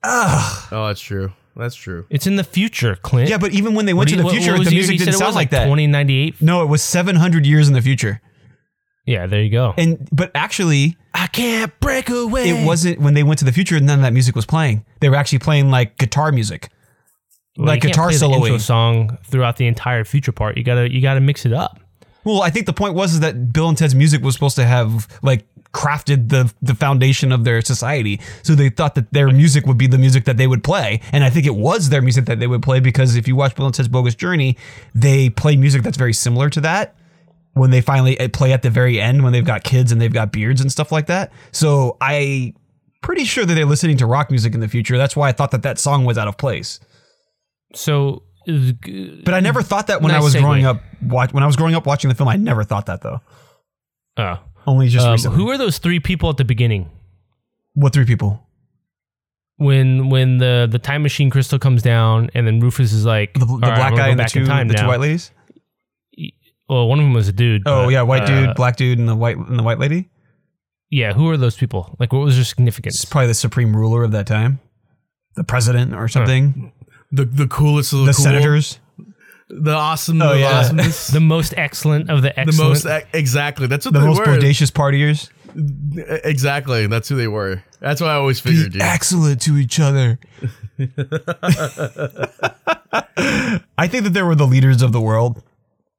[0.03, 1.31] Oh, that's true.
[1.55, 2.05] That's true.
[2.09, 3.29] It's in the future, Clint.
[3.29, 4.97] Yeah, but even when they went What to the you- what- future, what the music
[4.99, 5.63] didn't sound was like that.
[5.63, 6.41] 2098.
[6.41, 8.21] No, it was 700 years in the future.
[9.05, 9.73] Yeah, there you go.
[9.77, 12.49] And but actually, I can't break away.
[12.49, 13.77] it wasn't when they went to the future.
[13.77, 14.83] And none of that music was playing.
[14.99, 16.69] They were actually playing like guitar music.
[17.55, 18.47] Well, like you can't guitar play the solo-y.
[18.47, 20.57] intro song throughout the entire future part.
[20.57, 21.79] You gotta you gotta mix it up.
[22.25, 24.65] Well, I think the point was is that Bill and Ted's music was supposed to
[24.65, 28.21] have like crafted the the foundation of their society.
[28.43, 31.23] So they thought that their music would be the music that they would play, and
[31.23, 33.65] I think it was their music that they would play because if you watch Bill
[33.65, 34.55] and Ted's Bogus Journey,
[34.93, 36.95] they play music that's very similar to that.
[37.53, 40.11] When they finally uh, play at the very end, when they've got kids and they've
[40.13, 41.31] got beards and stuff like that.
[41.51, 42.53] So I
[43.01, 44.97] pretty sure that they're listening to rock music in the future.
[44.97, 46.79] That's why I thought that that song was out of place.
[47.73, 50.41] So, But I never thought that when I was segue.
[50.41, 50.81] growing up.
[51.01, 53.21] Watch, when I was growing up watching the film, I never thought that though.
[54.17, 55.37] uh, Only just um, recently.
[55.37, 56.89] who are those three people at the beginning
[57.73, 58.41] What three people?
[59.57, 63.45] when when the the time machine crystal comes down and then Rufus is like The,
[63.45, 65.31] the black we'll guy and the two, in time the two white ladies.
[66.67, 67.63] Well, one of them was a dude.
[67.65, 70.09] Oh but, yeah, white uh, dude, black dude, and the white and the white lady.
[70.89, 71.95] Yeah, who are those people?
[71.99, 72.95] Like, what was their significance?
[72.95, 74.59] It's probably the supreme ruler of that time,
[75.35, 76.71] the president or something.
[77.11, 78.79] The the coolest of the, The cool, senators.
[79.49, 80.59] The awesome, Oh, the yeah.
[80.59, 83.67] awesomeness, The most excellent of the excellent, the most e- exactly.
[83.67, 84.25] That's what The they most were.
[84.25, 85.29] bodacious partiers.
[86.25, 86.87] Exactly.
[86.87, 87.63] That's who they were.
[87.79, 88.65] That's what I always figured.
[88.73, 88.81] Be Dude.
[88.81, 90.19] excellent to each other.
[93.77, 95.41] I think that they were the leaders of the world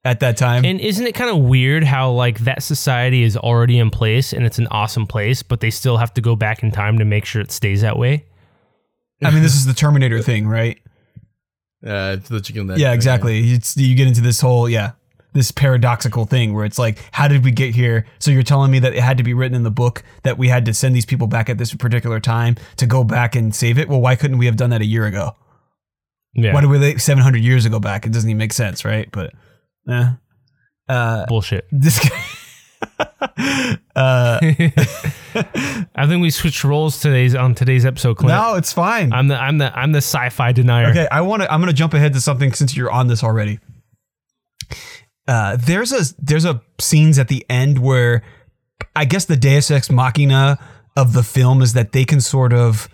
[0.05, 0.65] at that time.
[0.65, 4.45] and isn't it kind of weird how like that society is already in place and
[4.45, 7.25] it's an awesome place, but they still have to go back in time to make
[7.25, 8.25] sure it stays that way?
[9.23, 10.79] I mean, this is the Terminator thing, right?
[11.87, 12.67] Yeah, it's the chicken.
[12.67, 12.95] That Yeah, thing.
[12.97, 13.51] exactly.
[13.53, 14.93] It's you get into this whole yeah,
[15.33, 18.07] this paradoxical thing where it's like, how did we get here?
[18.19, 20.49] So you're telling me that it had to be written in the book that we
[20.49, 23.79] had to send these people back at this particular time to go back and save
[23.79, 23.89] it?
[23.89, 25.37] Well, why couldn't we have done that a year ago?
[26.35, 28.05] Yeah, Why did we like 700 years ago back?
[28.05, 29.09] It doesn't even make sense, right?
[29.11, 29.33] But
[29.89, 30.11] eh.
[30.89, 31.67] uh, bullshit.
[31.71, 33.79] this guy.
[33.97, 34.41] uh,
[35.95, 38.29] I think we switched roles today's on today's episode, Clint.
[38.29, 39.13] no, it's fine.
[39.13, 40.89] I'm the I'm the I'm the sci-fi denier.
[40.89, 41.53] Okay, I want to.
[41.53, 43.59] I'm going to jump ahead to something since you're on this already.
[45.29, 48.23] Uh, there's a there's a scenes at the end where
[48.95, 50.59] I guess the Deus Ex Machina
[50.97, 52.89] of the film is that they can sort of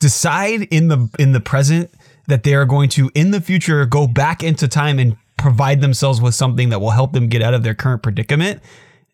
[0.00, 1.90] decide in the in the present
[2.28, 6.20] that they are going to in the future go back into time and provide themselves
[6.20, 8.62] with something that will help them get out of their current predicament.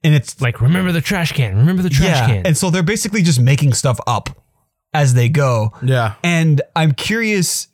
[0.02, 1.56] And it's Like remember the trash can.
[1.56, 2.46] Remember the trash yeah, can.
[2.46, 4.30] and so they're basically just making stuff up
[4.94, 5.72] as they go.
[5.82, 6.14] Yeah.
[6.22, 7.68] And I'm curious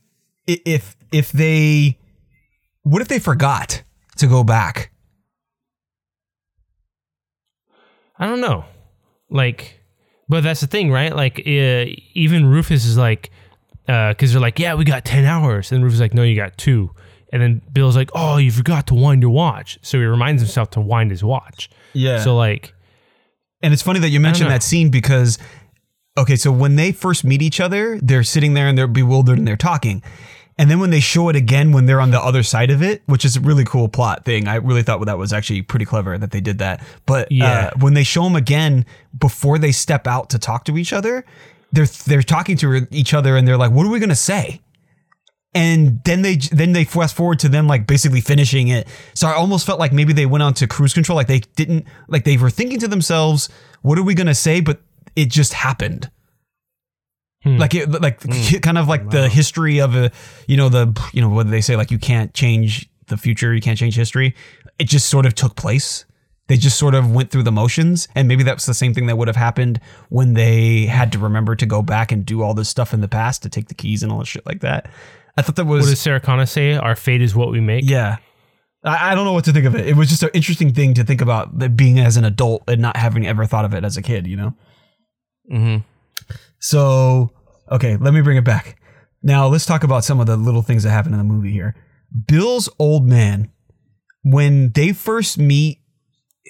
[0.46, 1.98] if if they
[2.82, 3.82] what if they forgot
[4.16, 4.90] to go back?
[8.18, 8.64] I don't know.
[9.28, 9.80] Like,
[10.28, 11.14] but that's the thing, right?
[11.14, 11.84] Like, uh,
[12.14, 13.30] even Rufus is like,
[13.86, 15.70] because they're like, yeah, we got 10 hours.
[15.72, 16.90] And Rufus is like, no, you got two.
[17.32, 19.78] And then Bill's like, oh, you forgot to wind your watch.
[19.82, 21.68] So he reminds himself to wind his watch.
[21.92, 22.20] Yeah.
[22.22, 22.74] So, like,
[23.62, 24.54] and it's funny that you mentioned know.
[24.54, 25.38] that scene because
[26.18, 29.46] okay, so when they first meet each other, they're sitting there and they're bewildered and
[29.46, 30.02] they're talking.
[30.58, 33.02] And then when they show it again when they're on the other side of it,
[33.04, 36.16] which is a really cool plot thing, I really thought that was actually pretty clever
[36.16, 36.82] that they did that.
[37.04, 37.66] But Yeah.
[37.66, 38.86] uh, when they show them again
[39.18, 41.26] before they step out to talk to each other,
[41.72, 44.60] they're they're talking to each other and they're like, "What are we gonna say?"
[45.56, 48.86] And then they then they fast forward to them like basically finishing it.
[49.14, 51.86] So I almost felt like maybe they went on to cruise control, like they didn't
[52.08, 53.48] like they were thinking to themselves,
[53.80, 54.80] "What are we gonna say?" But
[55.16, 56.10] it just happened.
[57.42, 57.56] Hmm.
[57.56, 58.20] Like it, like
[58.60, 60.10] kind of like the history of a,
[60.46, 61.74] you know, the you know what they say?
[61.74, 64.34] Like you can't change the future, you can't change history.
[64.78, 66.04] It just sort of took place.
[66.48, 69.16] They just sort of went through the motions, and maybe that's the same thing that
[69.16, 72.68] would have happened when they had to remember to go back and do all this
[72.68, 74.88] stuff in the past to take the keys and all this shit like that.
[75.36, 76.74] I thought that was What does Sarah Connor say?
[76.74, 77.88] Our fate is what we make.
[77.88, 78.16] yeah.
[78.84, 79.86] I, I don't know what to think of it.
[79.88, 82.80] It was just an interesting thing to think about that being as an adult and
[82.80, 84.54] not having ever thought of it as a kid, you know?
[85.52, 86.34] Mm-hmm.
[86.60, 87.30] So,
[87.70, 88.80] okay, let me bring it back.
[89.22, 91.74] Now, let's talk about some of the little things that happen in the movie here.
[92.28, 93.50] Bill's old man,
[94.22, 95.80] when they first meet,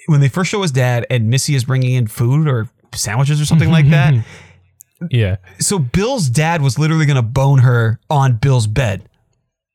[0.05, 3.45] when they first show his dad and Missy is bringing in food or sandwiches or
[3.45, 4.13] something like that.
[5.09, 5.37] Yeah.
[5.59, 9.07] So, Bill's dad was literally going to bone her on Bill's bed.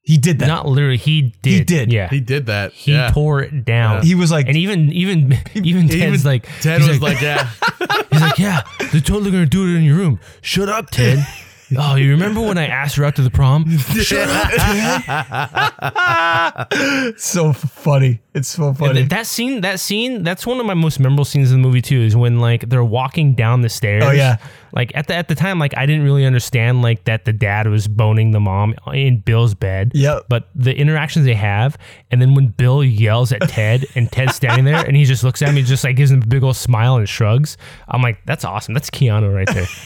[0.04, 0.48] He did that.
[0.48, 0.96] Not literally.
[0.96, 1.52] He did.
[1.52, 1.92] He did.
[1.92, 2.08] Yeah.
[2.08, 2.72] He did that.
[2.72, 3.10] He yeah.
[3.10, 4.04] tore it down.
[4.04, 7.48] he was like, and even even even Ted's Even like Ted he's was like, yeah.
[8.10, 10.18] he's like yeah they're totally gonna do it in your room.
[10.40, 11.24] Shut up, Ted.
[11.78, 13.68] Oh, you remember when I asked her out to the prom?
[13.78, 14.28] Shut
[15.08, 16.72] up,
[17.18, 18.20] so funny.
[18.34, 18.94] It's so funny.
[18.94, 21.82] th- that scene, that scene, that's one of my most memorable scenes in the movie
[21.82, 22.00] too.
[22.00, 24.02] Is when like they're walking down the stairs.
[24.04, 24.36] Oh, yeah.
[24.72, 27.66] Like at the at the time, like I didn't really understand like that the dad
[27.66, 29.92] was boning the mom in Bill's bed.
[29.94, 30.26] Yep.
[30.28, 31.76] But the interactions they have,
[32.10, 35.42] and then when Bill yells at Ted, and Ted's standing there, and he just looks
[35.42, 37.58] at me, just like gives him a big old smile and shrugs.
[37.88, 38.72] I'm like, that's awesome.
[38.72, 39.66] That's Keanu right there.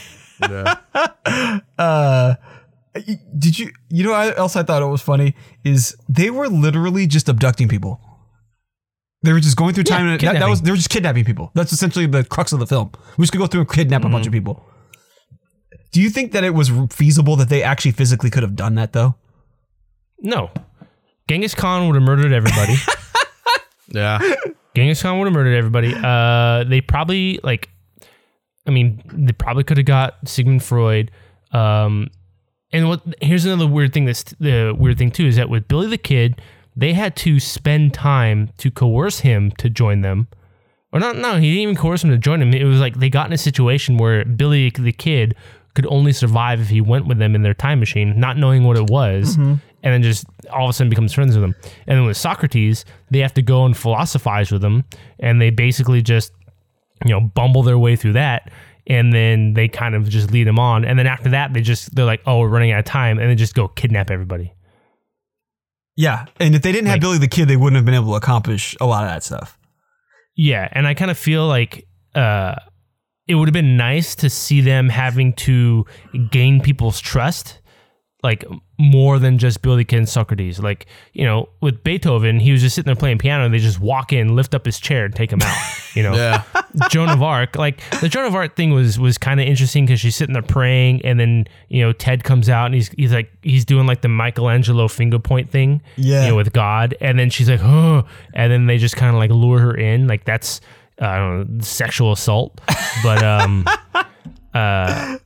[0.41, 0.75] yeah.
[1.77, 2.35] uh
[3.37, 7.05] did you you know what else i thought it was funny is they were literally
[7.05, 8.01] just abducting people
[9.23, 11.23] they were just going through time Yeah, and that, that was they were just kidnapping
[11.23, 14.03] people that's essentially the crux of the film we're just gonna go through and kidnap
[14.03, 14.65] a bunch of people
[15.91, 18.93] do you think that it was feasible that they actually physically could have done that
[18.93, 19.15] though
[20.19, 20.49] no,
[21.29, 22.75] Genghis Khan would have murdered everybody.
[23.89, 24.19] Yeah.
[24.75, 25.93] Genghis Khan would have murdered everybody.
[25.95, 27.69] Uh, they probably like,
[28.67, 31.11] I mean, they probably could have got Sigmund Freud.
[31.51, 32.09] Um,
[32.71, 33.01] and what?
[33.21, 34.05] Here's another weird thing.
[34.05, 36.41] That's the weird thing too is that with Billy the Kid,
[36.75, 40.27] they had to spend time to coerce him to join them.
[40.93, 41.17] Or not?
[41.17, 42.53] No, he didn't even coerce him to join him.
[42.53, 45.35] It was like they got in a situation where Billy the Kid
[45.73, 48.77] could only survive if he went with them in their time machine, not knowing what
[48.77, 49.35] it was,
[49.83, 51.55] and then just all of a sudden becomes friends with them.
[51.85, 54.85] And then with Socrates, they have to go and philosophize with him,
[55.19, 56.31] and they basically just
[57.05, 58.51] you know bumble their way through that.
[58.89, 61.93] And then they kind of just lead them on, and then after that, they just
[61.93, 64.53] they're like, "Oh, we're running out of time," and they just go kidnap everybody.
[65.95, 68.11] yeah and if they didn't have Like- billy the kid they wouldn't have been able
[68.11, 69.57] to accomplish a lot of that stuff
[70.35, 72.53] Yeah, and I kind of feel like uh,
[73.27, 75.85] it would have been nice to see them having to
[76.31, 77.59] gain people's trust,
[78.27, 78.43] like
[78.77, 80.59] more than just Billy and Socrates.
[80.59, 83.79] Like you know, with Beethoven, he was just sitting there playing piano, and they just
[83.79, 85.57] walk in, lift up his chair, and take him out.
[85.95, 86.43] You know, Yeah.
[86.89, 89.99] Joan of Arc, like the Joan of Arc thing was was kind of interesting because
[90.01, 93.31] she's sitting there praying, and then you know Ted comes out and he's he's like
[93.41, 96.23] he's doing like the Michelangelo finger point thing, Yeah.
[96.23, 99.19] you know, with God, and then she's like, oh, and then they just kind of
[99.19, 100.59] like lure her in, like that's
[101.01, 102.59] uh, I don't know, sexual assault,
[103.03, 103.65] but um,
[104.53, 105.17] uh,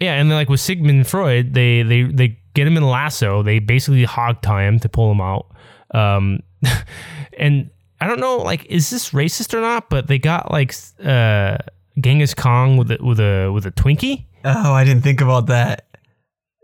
[0.00, 3.42] yeah, and then like with Sigmund Freud, they they they get him in a lasso,
[3.42, 5.46] they basically hog tie him to pull him out,
[5.94, 6.40] um,
[7.38, 9.90] and I don't know, like, is this racist or not?
[9.90, 11.58] But they got like uh,
[12.00, 14.24] Genghis Khan with a, with a with a Twinkie.
[14.44, 15.86] oh i didn't think about that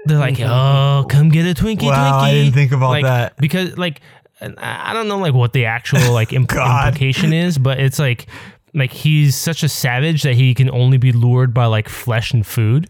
[0.07, 2.23] They're like, oh, come get a Twinkie, Wow, Twinkie.
[2.23, 3.37] I didn't think about Like, that.
[3.38, 4.01] because like
[4.40, 8.27] I I don't know like what the actual like imp- implication is, but it's like
[8.75, 12.47] like he's such a savage that he can only be lured by like flesh and
[12.47, 12.88] food.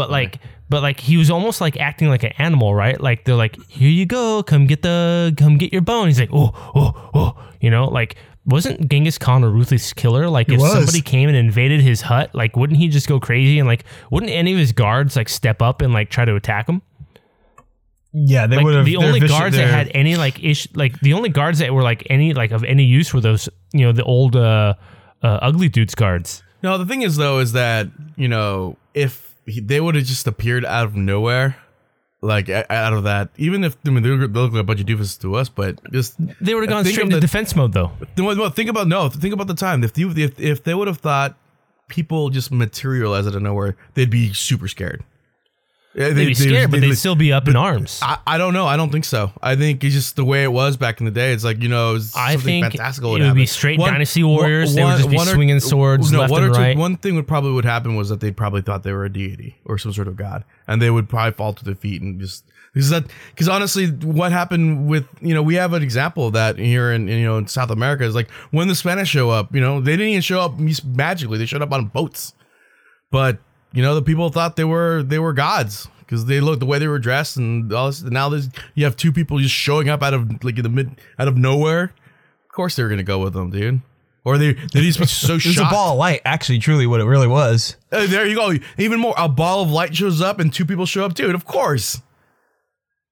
[0.00, 2.98] But like but like he was almost like acting like an animal, right?
[2.98, 6.06] Like they're like, here you go, come get the come get your bone.
[6.06, 8.16] He's like, oh oh oh, you know, like.
[8.46, 10.26] Wasn't Genghis Khan a ruthless killer?
[10.26, 10.72] Like, if was.
[10.72, 14.32] somebody came and invaded his hut, like, wouldn't he just go crazy and like, wouldn't
[14.32, 16.80] any of his guards like step up and like try to attack him?
[18.12, 21.12] yeah they like would have the only guards that had any like ish like the
[21.12, 24.02] only guards that were like any like of any use were those you know the
[24.02, 24.74] old uh,
[25.22, 29.60] uh ugly dudes guards No, the thing is though is that you know if he,
[29.60, 31.56] they would have just appeared out of nowhere,
[32.22, 34.80] like out of that, even if I mean they look, they look like a bunch
[34.80, 37.72] of doofuses to us, but just they would have gone straight into the- defense mode
[37.72, 39.08] though No, think about no.
[39.08, 39.82] Think about the time.
[39.84, 41.36] If you if, if they would have thought
[41.88, 45.02] people just materialize out of nowhere, they'd be super scared.
[45.92, 47.98] Yeah, They'd be scared, but they'd still be up in arms.
[48.00, 48.64] I, I don't know.
[48.64, 49.32] I don't think so.
[49.42, 51.32] I think it's just the way it was back in the day.
[51.32, 53.46] It's like you know, it was I something think fantastical it would would be happen.
[53.52, 54.72] straight Dynasty Warriors.
[54.74, 56.76] They would just be or- swinging swords left one and or two- right.
[56.76, 59.56] One thing would probably would happen was that they probably thought they were a deity
[59.64, 62.44] or some sort of god, and they would probably fall to their feet and just
[62.72, 66.56] because that because honestly, what happened with you know we have an example of that
[66.56, 69.52] here in, in you know in South America is like when the Spanish show up,
[69.52, 72.32] you know they didn't even show up magically; they showed up on boats,
[73.10, 73.38] but
[73.72, 76.78] you know the people thought they were they were gods because they looked the way
[76.78, 78.02] they were dressed and all this.
[78.02, 81.00] Now there's you have two people just showing up out of like in the mid
[81.18, 81.92] out of nowhere.
[82.44, 83.80] Of course they're gonna go with them, dude.
[84.24, 87.00] Or they they just be so It was a ball of light, actually, truly, what
[87.00, 87.76] it really was.
[87.90, 88.52] Uh, there you go.
[88.76, 91.24] Even more, a ball of light shows up and two people show up too.
[91.26, 92.02] And of course,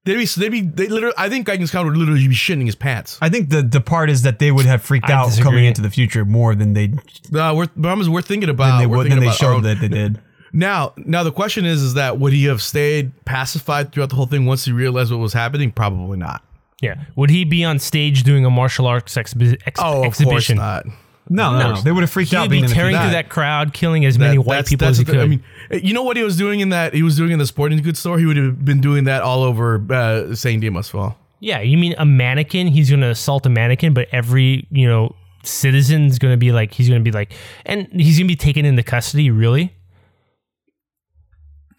[0.05, 1.15] they'd be they'd be they literally.
[1.17, 3.17] I think Genghis Khan would literally be shitting his pants.
[3.21, 5.43] I think the the part is that they would have freaked I out disagree.
[5.49, 6.93] coming into the future more than they
[7.33, 9.55] Uh, we're but we're thinking than about they would thinking than they about our showed
[9.57, 10.19] own- that they did.
[10.53, 14.25] Now, now the question is, is that would he have stayed pacified throughout the whole
[14.25, 15.71] thing once he realized what was happening?
[15.71, 16.43] Probably not.
[16.81, 16.95] yeah.
[17.15, 20.57] Would he be on stage doing a martial arts exhibi- ex- Oh, of exhibition?
[20.57, 20.95] course not.
[21.31, 21.81] No, no, no.
[21.81, 22.43] They would have freaked out.
[22.43, 24.99] He'd be in tearing through that crowd, killing as many white that's- people that's as
[24.99, 25.17] he could.
[25.19, 26.95] I mean, uh, you know what he was doing in that?
[26.95, 28.17] He was doing in the sporting goods store.
[28.17, 31.15] He would have been doing that all over uh, San Dimas Fall.
[31.39, 32.65] yeah, you mean a mannequin?
[32.65, 36.73] He's going to assault a mannequin, but every you know citizen's going to be like,
[36.73, 37.33] he's going to be like,
[37.65, 39.29] and he's going to be taken into custody.
[39.29, 39.71] Really?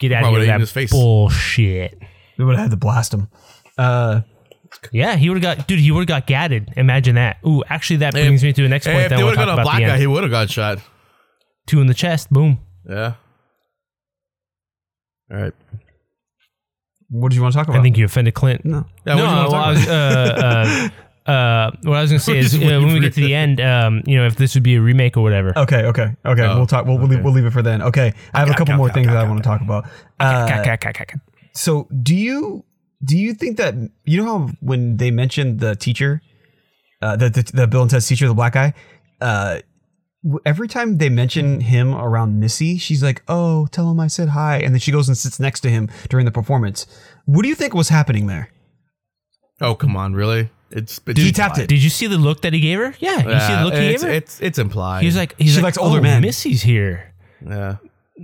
[0.01, 0.91] Get out of Probably here in with his that face.
[0.91, 1.99] bullshit.
[2.39, 3.29] We would have had to blast him.
[3.79, 4.23] Uh,
[4.93, 5.79] Yeah, he would have got, dude.
[5.79, 6.73] He would have got gadded.
[6.77, 7.37] Imagine that.
[7.47, 9.05] Ooh, actually, that brings me to the next Hey, point.
[9.05, 10.01] if that they I would have to got a about black the guy, end.
[10.01, 10.79] he would have got shot.
[11.67, 12.31] Two in the chest.
[12.31, 12.61] Boom.
[12.89, 13.15] Yeah.
[15.31, 15.53] All right.
[17.09, 17.79] what did you want to talk about?
[17.79, 18.65] I think you offended Clint.
[18.65, 18.87] no.
[19.07, 20.89] Yeah, what do you no, wanna talk well, I was, uh, uh,
[21.27, 24.03] uh, what I was gonna say is uh, when we get to the end, um,
[24.07, 25.53] you know, if this would be a remake or whatever.
[25.57, 26.43] Okay, okay, okay.
[26.43, 26.87] Oh, we'll talk.
[26.87, 27.83] We'll, we'll, leave, we'll leave it for then.
[27.83, 29.85] Okay, I have a couple more things that I want to talk about.
[30.19, 30.77] Uh,
[31.53, 32.65] so, do you
[33.05, 36.23] do you think that you know how when they mentioned the teacher,
[37.03, 38.75] uh, the, the the Bill and Ted's teacher, the black guy,
[39.21, 39.61] uh,
[40.45, 44.59] every time they mention him around Missy, she's like, "Oh, tell him I said hi,"
[44.59, 46.87] and then she goes and sits next to him during the performance.
[47.25, 48.51] What do you think was happening there?
[49.61, 50.51] Oh come on, really?
[50.71, 51.69] It's, it's He tapped it.
[51.69, 52.95] Did you see the look that he gave her?
[53.01, 54.15] Yeah, you see the look he it's, gave her.
[54.15, 55.01] it's it's implied.
[55.01, 57.13] he was like, he's She like, likes older oh, men." Missy's here.
[57.45, 57.77] yeah.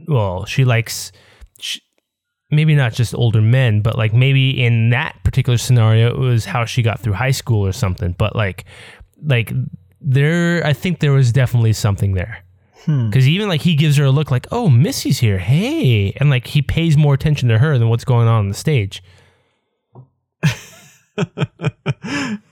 [0.07, 1.11] Well, she likes,
[1.59, 1.79] sh
[2.51, 6.65] maybe not just older men, but like maybe in that particular scenario, it was how
[6.65, 8.15] she got through high school or something.
[8.17, 8.65] But like,
[9.23, 9.53] like
[10.01, 12.45] there, I think there was definitely something there.
[12.85, 13.07] Hmm.
[13.09, 16.47] Because even like he gives her a look like, oh, Missy's here, hey, and like
[16.47, 19.03] he pays more attention to her than what's going on on the stage.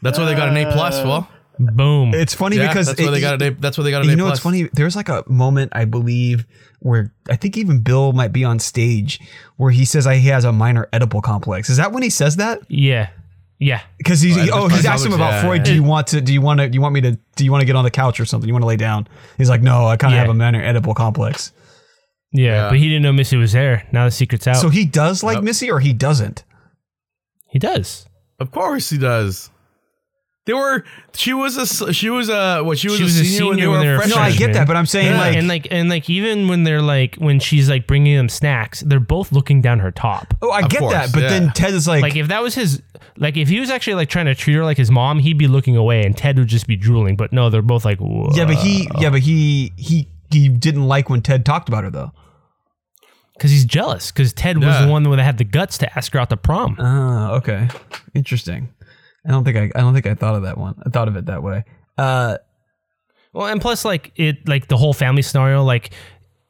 [0.03, 0.95] That's why they got an A plus.
[1.03, 1.27] Well, uh,
[1.73, 2.13] Boom.
[2.15, 3.51] It's funny yeah, because that's why it- they got an A.
[3.61, 4.33] That's why they got an you know plus.
[4.33, 4.69] what's funny?
[4.73, 6.47] There's like a moment I believe
[6.81, 9.21] where I think even Bill might be on stage
[9.57, 11.71] where he says he has a minor Oedipal complex.
[11.71, 12.61] Is that when he says that?
[12.69, 13.11] yeah,
[13.61, 13.83] yeah.
[13.99, 15.41] Because he's Well, oh he's probably asked him about yeah.
[15.43, 15.63] Freud.
[15.63, 16.21] Do you want to?
[16.21, 16.69] Do you want to?
[16.69, 17.19] Do you want me to?
[17.37, 18.49] Do you want to get on the couch or something?
[18.49, 19.07] You want to lay down?
[19.39, 20.23] He's like, no, I kind of Yeah.
[20.23, 21.53] have a minor Oedipal complex.
[22.33, 22.69] Yeah, Yeah.
[22.71, 23.87] but he didn't know Missy was there.
[23.93, 24.57] Now the secret's out.
[24.57, 25.45] So he does like Yep.
[25.45, 26.43] Missy or he doesn't.
[27.49, 28.07] he does.
[28.39, 29.51] Of course he does.
[30.47, 30.85] They were.
[31.15, 31.93] She was a.
[31.95, 32.63] She was a.
[32.63, 32.77] What?
[32.79, 34.19] She was, She was a a senior, when they senior were when they were freshmen.
[34.19, 36.65] No, I get that, but I'm saying Yeah, like, and like and like even when
[36.65, 40.35] they're like when she's like bringing them snacks, they're both looking down her top.
[40.43, 41.29] oh, I Of get course, that, but yeah.
[41.31, 42.83] then Ted is like, Like if that was his
[43.17, 45.47] like if he was actually like trying to treat her like his mom, he'd be
[45.49, 47.17] looking away and Ted would just be drooling.
[47.17, 48.29] But no, they're both like Whoa.
[48.35, 51.91] yeah, but he, yeah, but he, he, he didn't like when Ted talked about her
[51.91, 52.13] though.
[53.37, 54.87] Because he's jealous because Ted was Yeah.
[54.87, 56.77] the one that had the guts to ask her out to prom.
[56.79, 57.69] Ah, okay,
[58.15, 58.69] interesting.
[59.27, 60.75] I don't think I, I don't think I thought of that one.
[60.85, 61.65] I thought of it that way.
[61.97, 62.39] Uh,
[63.33, 65.93] Well, and plus, like it, like the whole family scenario, like,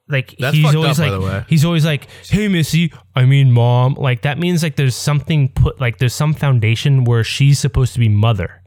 [0.08, 1.44] like That's he's fucked always up, by like, the way.
[1.48, 5.80] he's always like, "Hey, Missy, I mean, mom." Like that means like there's something put,
[5.80, 8.60] like there's some foundation where she's supposed to be mother,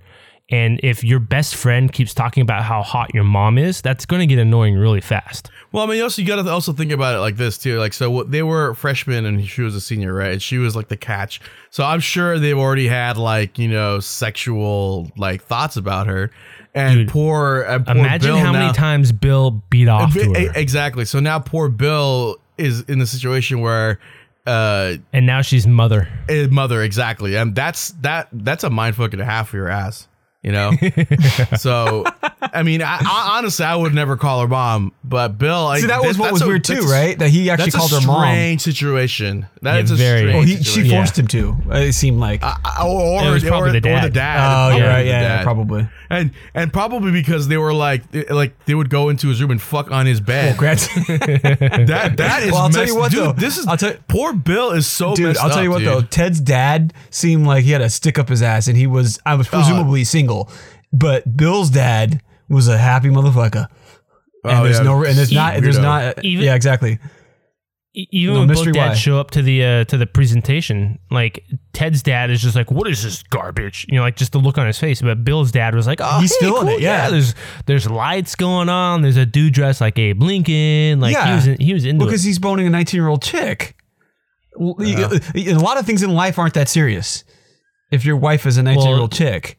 [0.50, 4.22] and if your best friend keeps talking about how hot your mom is, that's going
[4.22, 5.52] to get annoying really fast.
[5.72, 7.78] Well, I mean, also you got to also think about it like this too.
[7.78, 10.32] Like, so what- they were freshmen and she was a senior, right?
[10.32, 11.42] And she was like the catch.
[11.70, 16.32] So I'm sure they've already had like you know sexual like thoughts about her.
[16.74, 20.34] And Dude, poor, and poor Imagine Bill how now- many times Bill beat off to
[20.34, 21.06] her, Exactly.
[21.06, 24.00] So now poor Bill is in the situation where
[24.46, 26.08] uh and now she's mother.
[26.50, 30.08] mother exactly, and that's that that's a mind fucking half for your ass.
[30.48, 30.72] You know,
[31.58, 32.06] so
[32.42, 35.68] I mean, I, I, honestly, I would never call her mom, but Bill.
[35.68, 37.20] I, See, that was that- what that's was a- weird too, right?
[37.20, 38.22] That he actually That's called a her mom.
[38.24, 39.46] strange situation.
[39.62, 40.20] That's Yeah, a very.
[40.20, 40.34] strange.
[40.36, 40.96] Well, he, she situation.
[40.98, 41.58] forced him to.
[41.72, 42.42] It seemed like.
[42.44, 44.06] Uh, or, It was or- or the dad.
[44.06, 44.38] the dad.
[44.38, 45.04] oh, Probably right.
[45.04, 45.44] the Yeah, yeah, dad.
[45.44, 45.90] probably.
[46.10, 49.62] and and probably because they were like like they would go into his room and
[49.62, 50.52] fuck on his bed.
[50.56, 50.88] Congrats.
[51.88, 52.52] That that is.
[52.52, 53.32] Well, I'll tell messed- you what, dude, though.
[53.34, 55.74] This is I'll tell you- poor Bill is so Dude, messed I'll tell you up,
[55.76, 55.88] what dude.
[55.90, 59.20] though, Ted's dad seemed like he had a stick up his ass, and he was
[59.26, 60.37] I was presumably single,
[60.94, 63.68] but Bill's dad was a happy motherfucker.
[64.44, 64.84] And Oh, there's yeah.
[64.84, 67.00] no, and there's not, there's not, Even- yeah, exactly.
[68.12, 68.96] Even No when both mystery dads why.
[68.96, 72.88] show up to the uh, to the presentation, like Ted's dad is just like, "What
[72.88, 75.02] is this garbage?" You know, like just the look on his face.
[75.02, 77.10] But Bill's dad was like, "Oh, He's hey, feeling cool, it, yeah.
[77.10, 77.34] There's
[77.66, 79.02] there's lights going on.
[79.02, 81.00] There's a dude dressed like Abe Lincoln.
[81.00, 82.28] Like he was in, he was into Because it.
[82.28, 83.76] he's boning a 19 year old chick.
[84.56, 87.24] Well, y- y- A lot of things in life aren't that serious.
[87.90, 89.58] If your wife is a 19 year old chick,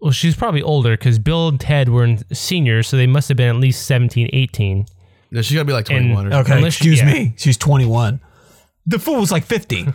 [0.00, 3.36] Well, she's probably older because Bill and Ted were in seniors, so they must have
[3.36, 4.86] been at least 17, 18.
[5.30, 6.40] Yeah, she's gotta be like And- 21 or something.
[6.52, 7.12] okay, Unless- excuse yeah.
[7.12, 8.20] me, she's 21.
[8.86, 9.86] The fool was like 50.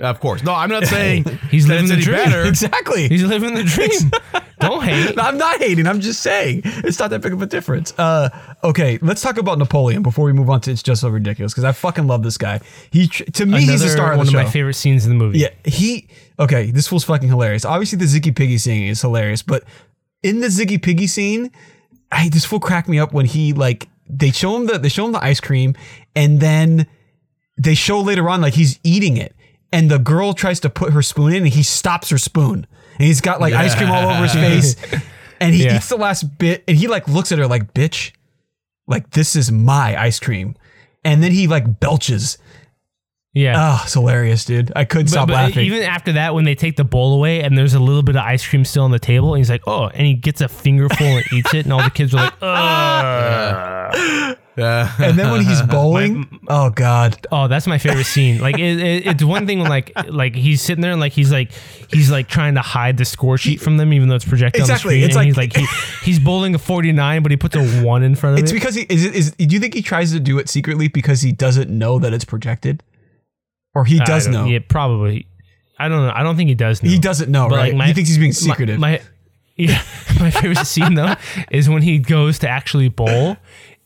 [0.00, 0.42] Of course.
[0.42, 2.24] No, I'm not saying He's that living it's the any dream.
[2.24, 2.44] better.
[2.48, 3.06] exactly.
[3.08, 4.10] He's living the dream.
[4.60, 5.18] Don't hate.
[5.18, 5.86] I'm not hating.
[5.86, 7.92] I'm just saying it's not that big of a difference.
[7.98, 8.30] Uh,
[8.62, 11.64] okay, let's talk about Napoleon before we move on to it's just so ridiculous because
[11.64, 12.60] I fucking love this guy.
[12.90, 15.10] He to me he's the Another star of one the of my favorite scenes in
[15.10, 15.38] the movie.
[15.38, 16.70] Yeah, he okay.
[16.70, 17.64] This fool's fucking hilarious.
[17.64, 19.64] Obviously, the Ziggy Piggy scene is hilarious, but
[20.22, 21.50] in the Ziggy Piggy scene,
[22.10, 25.06] I this fool cracked me up when he like they show him the they show
[25.06, 25.74] him the ice cream,
[26.14, 26.86] and then
[27.56, 29.34] they show later on like he's eating it,
[29.72, 32.66] and the girl tries to put her spoon in, and he stops her spoon,
[32.98, 34.76] and he's got like ice cream all over his face,
[35.40, 35.76] and he Yeah.
[35.76, 38.12] eats the last bit, and he like looks at her like bitch,
[38.86, 40.54] like this is my ice cream,
[41.04, 42.38] and then he like belches.
[43.36, 43.54] Yeah.
[43.58, 44.70] Oh, it's hilarious, dude.
[44.76, 45.66] I couldn't But, stop but laughing.
[45.66, 48.22] even after that, when they take the bowl away and there's a little bit of
[48.22, 51.04] ice cream still on the table, and he's like, "Oh," and he gets a fingerful
[51.04, 54.92] and eats it, and all the kids are like, "Ugh." Yeah.
[55.00, 56.38] And then when he's bowling, mm.
[56.48, 58.38] oh god, Oh, that's my favorite scene.
[58.40, 61.32] Like it, it, it's one thing when like like he's sitting there and like he's
[61.32, 61.50] like
[61.92, 64.96] he's like trying to hide the score sheet from them, even though it's projected Exactly.
[64.96, 65.26] on the screen.
[65.26, 65.70] It's and like- he's like
[66.02, 68.52] he, he's bowling a forty nine, but he puts a one in front of it's
[68.52, 68.54] it.
[68.56, 69.04] It's because he is.
[69.04, 71.98] It, is do you think he tries to do it secretly because he doesn't know
[71.98, 72.82] that it's projected,
[73.74, 74.44] or he does know?
[74.44, 75.26] Yeah, probably.
[75.80, 76.12] I don't know.
[76.14, 76.88] I don't think he does know.
[76.90, 77.68] He doesn't know, But, right?
[77.72, 78.78] like, my- he thinks he's being my- secretive.
[78.78, 79.00] My,
[79.56, 79.82] yeah,
[80.20, 81.14] my favorite scene though
[81.50, 83.36] is when he goes to actually bowl,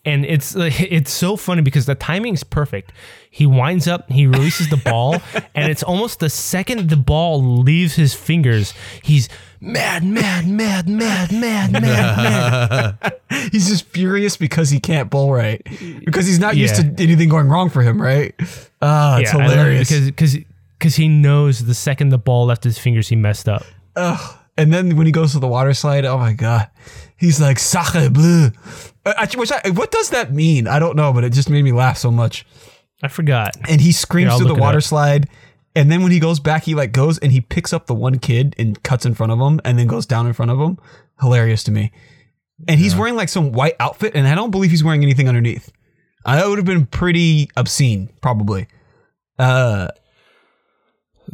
[0.08, 2.92] and it's it's so funny because the timing's perfect.
[3.30, 5.20] He winds up, he releases the ball,
[5.54, 9.28] and it's almost the second the ball leaves his fingers, he's
[9.60, 13.20] mad, mad, mad, mad, mad, mad, mad.
[13.52, 15.60] he's just furious because he can't bowl right
[16.04, 16.90] because he's not used Yeah.
[16.90, 18.34] to anything going wrong for him, right?
[18.80, 19.88] Ah, it's yeah, I love it hilarious.
[19.88, 20.36] because because
[20.78, 23.64] because he knows the second the ball left his fingers, he messed up.
[23.96, 24.36] Ugh.
[24.56, 26.68] And then when he goes to the water slide, oh my god,
[27.16, 28.50] he's like sacre bleu.
[29.36, 30.66] Which I, what does that mean?
[30.66, 32.46] I don't know, but it just made me laugh so much.
[33.02, 33.56] I forgot.
[33.68, 35.28] and he screams Here, through the water slide.
[35.76, 38.18] And then when he goes back, he like goes and he picks up the one
[38.18, 40.78] kid and cuts in front of him, and then goes down in front of him.
[41.20, 41.92] Hilarious to me.
[42.66, 45.70] And he's wearing like some white outfit, and I don't believe he's wearing anything underneath.
[46.24, 48.66] I would have been pretty obscene, probably.
[49.38, 49.88] Uh,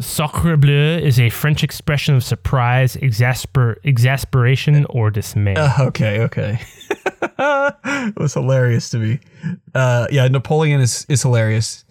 [0.01, 5.55] Sacre bleu is a French expression of surprise, exasper- exasperation, or dismay.
[5.55, 6.59] uh, okay, okay.
[7.39, 9.21] it was hilarious to me.
[9.75, 11.85] Uh, yeah, Napoleon is is hilarious.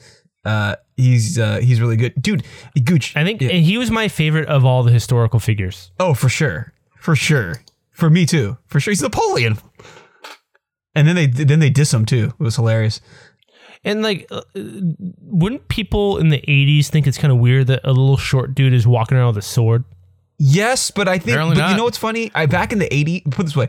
[0.45, 2.43] Uh, he's uh, he's really good, dude.
[2.83, 3.15] Gooch.
[3.15, 3.51] I think yeah.
[3.51, 5.91] he was my favorite of all the historical figures.
[5.99, 8.91] Oh, for sure, for sure, for me too, for sure.
[8.91, 9.57] He's Napoleon.
[10.95, 12.33] And then they then they diss him too.
[12.39, 13.01] It was hilarious.
[13.85, 17.89] And like, uh, wouldn't people in the '80s think it's kind of weird that a
[17.89, 19.83] little short dude is walking around with a sword?
[20.39, 21.35] Yes, but I think.
[21.35, 21.77] Apparently but you not.
[21.77, 22.31] know what's funny?
[22.33, 23.29] I back in the '80s.
[23.31, 23.67] Put it this way: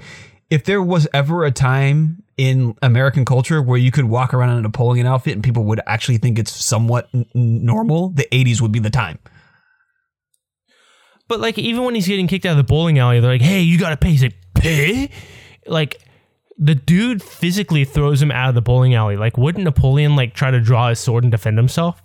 [0.50, 4.58] if there was ever a time in American culture where you could walk around in
[4.58, 8.60] a Napoleon outfit and people would actually think it's somewhat n- n- normal, the '80s
[8.60, 9.18] would be the time.
[11.26, 13.62] But like, even when he's getting kicked out of the bowling alley, they're like, "Hey,
[13.62, 15.10] you gotta pay." He's like, "Pay?"
[15.66, 16.00] Like,
[16.56, 19.16] the dude physically throws him out of the bowling alley.
[19.16, 22.00] Like, wouldn't Napoleon like try to draw his sword and defend himself?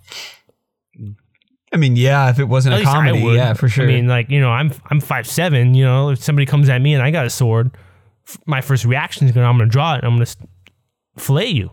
[1.72, 3.84] I mean, yeah, if it wasn't At a comedy, yeah, for sure.
[3.84, 5.74] I mean, like you know, I'm I'm five seven.
[5.74, 7.70] You know, if somebody comes at me and I got a sword,
[8.46, 9.98] my first reaction is gonna I'm gonna draw it.
[9.98, 10.36] and I'm gonna s-
[11.16, 11.70] fillet you.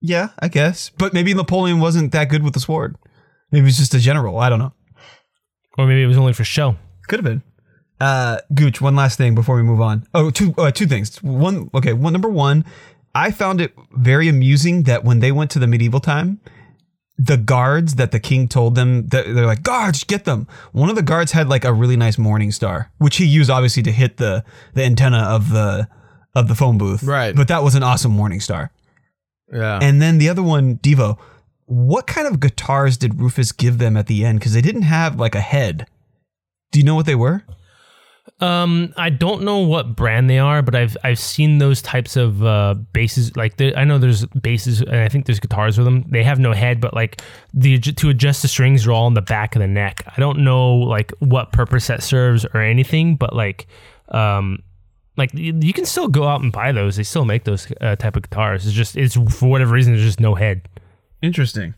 [0.00, 0.90] yeah, I guess.
[0.96, 2.96] But maybe Napoleon wasn't that good with the sword.
[3.52, 4.38] Maybe he's just a general.
[4.38, 4.72] I don't know.
[5.76, 6.76] Or maybe it was only for show.
[7.06, 7.42] Could have been.
[8.00, 10.06] Uh, Gooch, one last thing before we move on.
[10.14, 11.22] Oh, two, uh, two things.
[11.22, 12.64] One, okay, one, number one,
[13.14, 16.40] I found it very amusing that when they went to the medieval time,
[17.16, 20.96] the guards that the king told them that they're like guards get them one of
[20.96, 24.16] the guards had like a really nice morning star which he used obviously to hit
[24.16, 25.88] the the antenna of the
[26.34, 27.32] of the phone booth Right.
[27.36, 28.72] but that was an awesome morning star
[29.52, 29.78] Yeah.
[29.80, 31.16] and then the other one devo
[31.66, 35.14] what kind of guitars did rufus give them at the end because they didn't have
[35.16, 35.86] like a head
[36.72, 37.44] do you know what they were
[38.44, 42.44] Um, I don't know what brand they are, but I've I've seen those types of
[42.44, 43.34] uh, basses.
[43.36, 46.04] Like I know there's basses, and I think there's guitars with them.
[46.10, 47.22] They have no head, but like
[47.54, 50.04] the to adjust the strings are all on the back of the neck.
[50.14, 53.66] I don't know like what purpose that serves or anything, but like
[54.08, 54.62] um.
[55.16, 56.96] Like you you can still go out and buy those.
[56.96, 58.66] They still make those uh, type of guitars.
[58.66, 60.68] It's just it's for whatever reason there's just no head.
[61.22, 61.74] interesting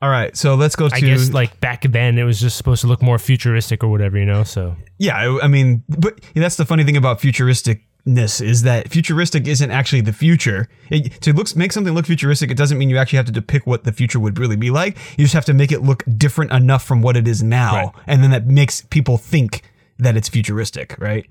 [0.00, 2.80] all right so let's go to I guess like back then it was just supposed
[2.82, 4.44] to look more futuristic or whatever, you know.
[4.44, 9.46] So Yeah, I I mean, but that's the funny thing about futuristicness is that futuristic
[9.46, 10.68] isn't actually the future.
[10.90, 13.66] It, to look make something look futuristic, it doesn't mean you actually have to depict
[13.66, 14.96] what the future would really be like.
[15.18, 17.92] You just have to make it look different enough from what it is now, Right.
[18.06, 19.62] and then that makes people think
[19.98, 21.26] that it's futuristic, right?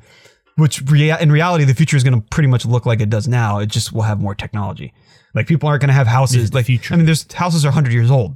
[0.55, 3.27] Which rea- in reality, the future is going to pretty much look like it does
[3.27, 3.59] now.
[3.59, 4.93] It just will have more technology.
[5.33, 6.93] Like people aren't going to have houses like future.
[6.93, 8.35] I mean, there's houses are hundred years old.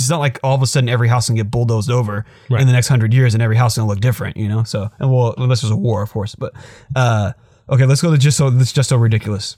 [0.00, 2.60] It's not like all of a sudden every house can get bulldozed over Right.
[2.60, 4.64] in the next hundred years, and every house gonna look different, you know.
[4.64, 6.34] So, and well, unless there's a war, of course.
[6.34, 6.52] But
[6.96, 7.32] uh,
[7.68, 9.56] okay, let's go to just so this just so ridiculous.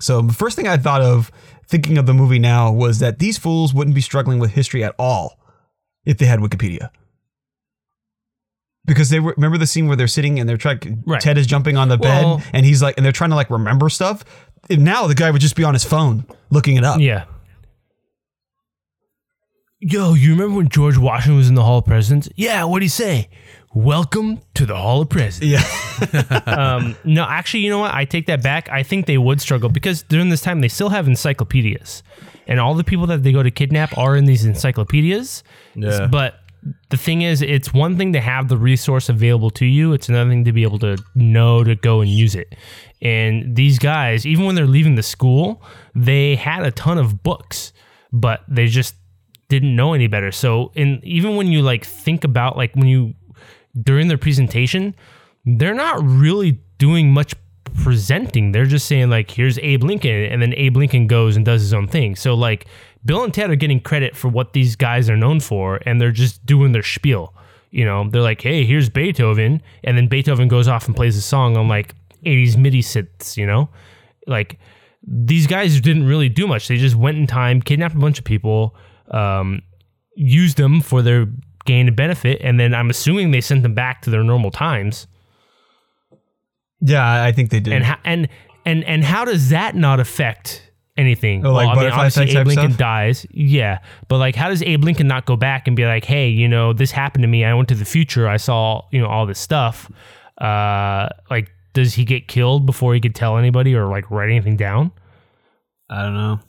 [0.00, 1.30] So the first thing I thought of
[1.66, 4.94] thinking of the movie now was that these fools wouldn't be struggling with history at
[4.98, 5.38] all
[6.04, 6.90] if they had Wikipedia.
[8.86, 11.02] Because they were remember the scene where they're sitting and they're trying.
[11.06, 11.20] Right.
[11.20, 13.50] Ted is jumping on the Well- bed and he's like, and they're trying to like
[13.50, 14.24] remember stuff.
[14.70, 17.00] And now the guy would just be on his phone looking it up.
[17.00, 17.24] Yeah.
[19.80, 22.28] Yo, you remember when George Washington was in the Hall of Presidents?
[22.34, 23.28] Yeah, what'd he say?
[23.72, 25.46] Welcome to the Hall of Presidents.
[25.46, 25.62] Yeah.
[26.58, 27.94] Um, no, actually, you know what?
[27.94, 28.68] I take that back.
[28.70, 32.02] I think they would struggle because during this time they still have encyclopedias,
[32.48, 35.44] and all the people that they go to kidnap are in these encyclopedias.
[35.74, 36.08] Yeah.
[36.08, 36.40] But
[36.90, 39.92] the thing is, it's one thing to have the resource available to you.
[39.92, 42.54] It's another thing to be able to know to go and use it.
[43.00, 45.62] And these guys, even when they're leaving the school,
[45.94, 47.72] they had a ton of books,
[48.12, 48.94] but they just
[49.48, 50.30] didn't know any better.
[50.30, 53.14] So, in even when you like think about like when you
[53.80, 54.94] during their presentation,
[55.44, 57.34] they're not really doing much
[57.82, 58.52] presenting.
[58.52, 61.74] They're just saying like, "Here's Abe Lincoln," and then Abe Lincoln goes and does his
[61.74, 62.16] own thing.
[62.16, 62.66] So like,
[63.04, 66.12] Bill and Ted are getting credit for what these guys are known for, and they're
[66.12, 67.34] just doing their spiel.
[67.70, 71.22] You know, they're like, "Hey, here's Beethoven," and then Beethoven goes off and plays a
[71.22, 71.94] song on like
[72.24, 73.36] 80s MIDI synths.
[73.36, 73.68] You know,
[74.26, 74.58] like
[75.06, 76.68] these guys didn't really do much.
[76.68, 78.74] They just went in time, kidnapped a bunch of people,
[79.10, 79.62] um,
[80.14, 81.26] used them for their
[81.64, 85.06] gain and benefit, and then I'm assuming they sent them back to their normal times.
[86.80, 87.72] yeah, I think they did.
[87.74, 88.28] And ho- and
[88.64, 91.44] and and how does that not affect anything?
[91.44, 92.78] Oh, like butterfly obviously effect Abe Lincoln stuff?
[92.78, 93.78] dies, yeah,
[94.08, 96.72] but like, how does Abe Lincoln not go back and be like, hey, you know,
[96.72, 97.44] this happened to me.
[97.44, 98.28] I went to the future.
[98.28, 99.90] I saw, you know, all this stuff.
[100.40, 104.56] Uh, like, does he get killed before he could tell anybody or like write anything
[104.56, 104.90] down?
[105.90, 106.40] I don't know.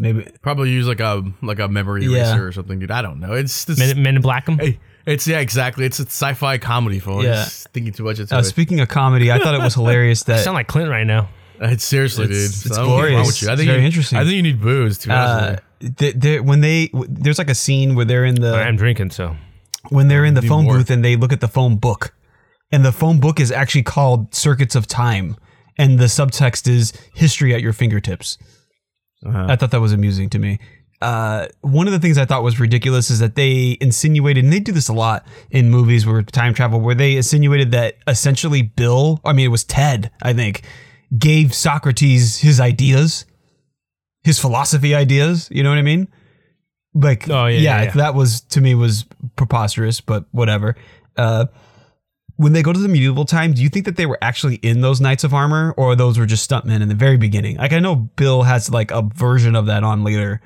[0.00, 2.30] Maybe Probably use like a like a memory Yeah.
[2.30, 2.90] eraser or something, dude.
[2.90, 3.34] I don't know.
[3.34, 4.58] It's this, Men, Men in Black him.
[4.58, 5.84] hey, it's yeah, exactly.
[5.84, 7.20] It's a sci-fi comedy film.
[7.22, 7.44] Yeah.
[7.44, 8.44] Just thinking too much into uh, it.
[8.44, 11.28] speaking of comedy, I thought it was hilarious I that sound like Clint right now.
[11.60, 12.70] It's seriously, It's- dude.
[12.72, 13.26] it's So I don't know what's wrong glorious.
[13.26, 13.48] with you.
[13.48, 14.18] I It's think very you- interesting.
[14.18, 14.98] I think you need booze.
[14.98, 18.36] To be uh, they, they, when they w- there's like a scene where they're in
[18.36, 19.36] the I'm drinking, so
[19.90, 20.78] when they're in the phone more.
[20.78, 22.14] booth and they look at the phone book,
[22.72, 25.36] and the phone book is actually called Circuits of Time,
[25.76, 28.38] and the subtext is history at your fingertips.
[29.26, 29.46] Uh-huh.
[29.48, 30.58] I thought that was amusing to me.
[31.02, 34.60] Uh, one of the things I thought was ridiculous is that they insinuated, and they
[34.60, 39.20] do this a lot in movies where time travel, where they insinuated that essentially Bill,
[39.24, 40.62] I mean, it was Ted, I think,
[41.16, 43.24] gave Socrates his ideas,
[44.24, 45.48] his philosophy ideas.
[45.50, 46.08] You know what I mean?
[46.92, 47.90] Like, Oh, yeah, yeah, yeah.
[47.92, 49.06] that was to me was
[49.36, 50.76] preposterous, but whatever.
[51.16, 51.46] Uh,
[52.40, 54.80] when they go to the medieval time, do you think that they were actually in
[54.80, 57.58] those knights of armor, or those were just stuntmen in the very beginning?
[57.58, 60.40] Like, I know Bill has like a version of that on later.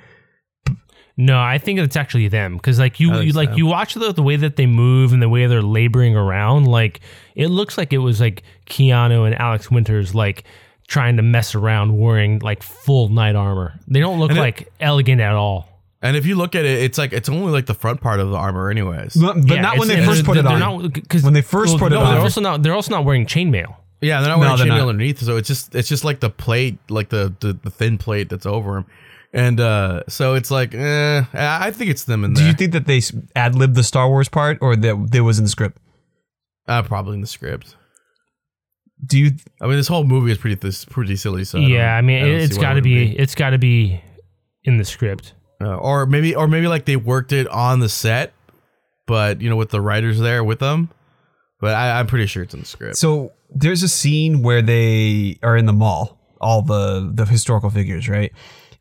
[1.16, 3.54] No, I think it's actually them because like you, I think you like so.
[3.56, 6.66] you watch the, the way that they move and the way they're laboring around.
[6.66, 6.98] Like
[7.36, 10.42] it looks like it was like Keanu and Alex Winters like
[10.88, 13.78] trying to mess around wearing like full knight armor.
[13.86, 15.68] They don't look And it- like elegant at all.
[16.04, 18.28] And if you look at it, it's like it's only like the front part of
[18.30, 19.14] the armor, anyways.
[19.14, 20.58] But, but Yeah, not when they first put it on.
[20.60, 22.62] not- When they first put it on, they're also not.
[22.62, 23.74] They're also not wearing chainmail.
[24.02, 26.78] Yeah, they're not wearing they're chainmail underneath, so it's just it's just like the plate,
[26.90, 28.86] like the the, the thin plate that's over them,
[29.32, 32.72] and uh so it's like, eh, I I think it's them in Do you think
[32.72, 33.00] that they
[33.34, 35.78] ad libbed the Star Wars part, or that that was in the script?
[36.68, 37.76] uh, probably in the script.
[39.06, 39.30] Do you?
[39.62, 41.44] I mean, this whole movie is pretty this pretty silly.
[41.44, 43.50] So I yeah, I mean don't it's see why got to wouldn't be, It's got
[43.50, 44.02] to be
[44.64, 45.32] in the script.
[45.64, 48.34] Uh, or maybe, or maybe like they worked it on the set,
[49.06, 50.90] but you know, with the writers there with them.
[51.60, 52.96] But I, I'm pretty sure it's in the script.
[52.96, 58.08] So there's a scene where they are in the mall, all the the historical figures,
[58.08, 58.32] right?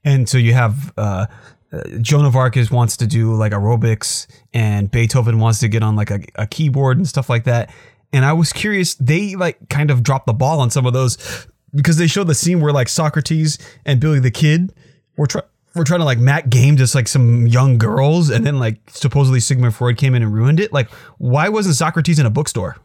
[0.03, 1.27] And so you have uh,
[1.71, 5.81] uh, Joan of Arc is wants to do like aerobics, and Beethoven wants to get
[5.81, 7.73] on like a, a keyboard and stuff like that.
[8.11, 11.47] And I was curious, they like kind of dropped the ball on some of those
[11.73, 14.73] because they show the scene where like Socrates and Billy the Kid
[15.17, 15.45] were trying.
[15.75, 19.39] We're trying to like Matt game just like some young girls, and then like supposedly
[19.39, 20.71] Sigmund Freud came in and ruined it.
[20.71, 22.77] Like, why wasn't Socrates in a bookstore?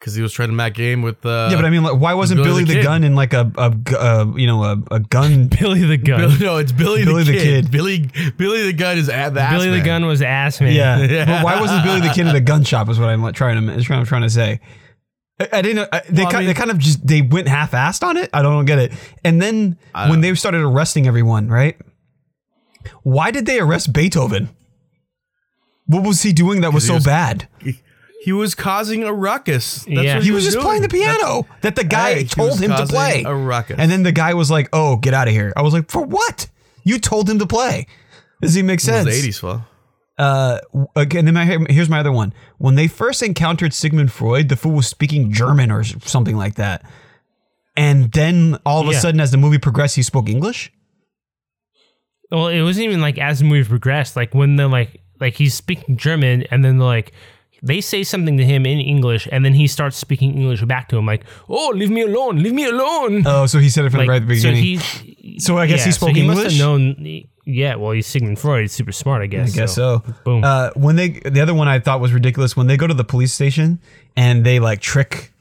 [0.00, 1.24] because he was trying to Matt game with.
[1.24, 3.34] Uh, Yeah, but I mean, like, why wasn't Billy Billy, the the, Gun in like
[3.34, 5.48] a, a, gu- uh, you know, a, a gun?
[5.60, 6.20] Billy the Gun.
[6.20, 7.64] Billy, no, it's Billy, Billy the, the kid.
[7.64, 7.70] Kid.
[7.70, 9.84] Billy Billy the gun is at the ass Billy the man.
[9.84, 10.72] Gun was ass man.
[10.72, 10.98] Yeah.
[11.00, 11.24] Yeah.
[11.26, 12.88] but why wasn't Billy the Kid at a gun shop?
[12.88, 14.60] Is what I'm like, trying to, is what I'm trying to say.
[15.40, 15.76] I, I didn't.
[15.76, 18.16] know- I, they, Well, I kind, mean- they kind of just they went half-assed on
[18.16, 18.30] it.
[18.32, 18.92] I don't get it.
[19.24, 21.76] And then when don't- they started arresting everyone, right?
[23.02, 24.50] Why did they arrest Beethoven?
[25.86, 27.48] What was he doing that was so was- bad?
[28.22, 29.76] He was causing a ruckus.
[29.76, 30.14] That's Yeah.
[30.16, 30.66] what He was just doing.
[30.66, 33.22] playing the piano that the guy Hey, told him to play.
[33.26, 33.76] a ruckus.
[33.78, 36.02] And then the guy was like, "Oh, get out of here." I was like, "For
[36.04, 36.46] what?
[36.84, 37.86] You told him to play."
[38.42, 39.08] Does he make It was sense?
[39.08, 39.66] eighties, well.
[40.20, 40.58] Uh,
[40.96, 42.34] again, then my, here's my other one.
[42.58, 46.82] When they first encountered Sigmund Freud, the fool was speaking German or something like that,
[47.74, 48.98] and then all of a Yeah.
[48.98, 50.70] sudden, as the movie progressed, he spoke English.
[52.30, 54.14] Well, it wasn't even like as the movie progressed.
[54.14, 57.12] Like when they're like, like he's speaking German, and then like,
[57.62, 60.98] they say something to him in English, and then he starts speaking English back to
[60.98, 64.00] him, like, "Oh, leave me alone, leave me alone." Oh, so he said it from
[64.00, 64.80] like, right at the so beginning.
[64.80, 66.52] he, So I guess he spoke Must English?
[66.52, 67.24] have known.
[67.46, 68.62] Yeah, well, he's Sigmund Freud.
[68.62, 69.42] He's super smart, I guess.
[69.42, 69.54] I guess.
[69.56, 70.02] guess so.
[70.24, 70.44] Boom.
[70.44, 73.04] Uh, when they, the other one I thought was ridiculous when they go to the
[73.04, 73.80] police station
[74.16, 75.32] and they like trick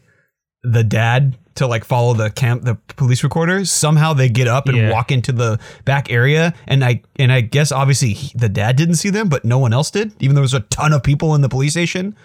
[0.63, 3.69] the dad to like follow the camp, the police recorders.
[3.69, 4.91] Somehow they get up and Yeah.
[4.91, 8.95] walk into the back area, and I and I guess obviously he- the dad didn't
[8.95, 11.35] see them, but no one else did, even though there was a ton of people
[11.35, 12.15] in the police station.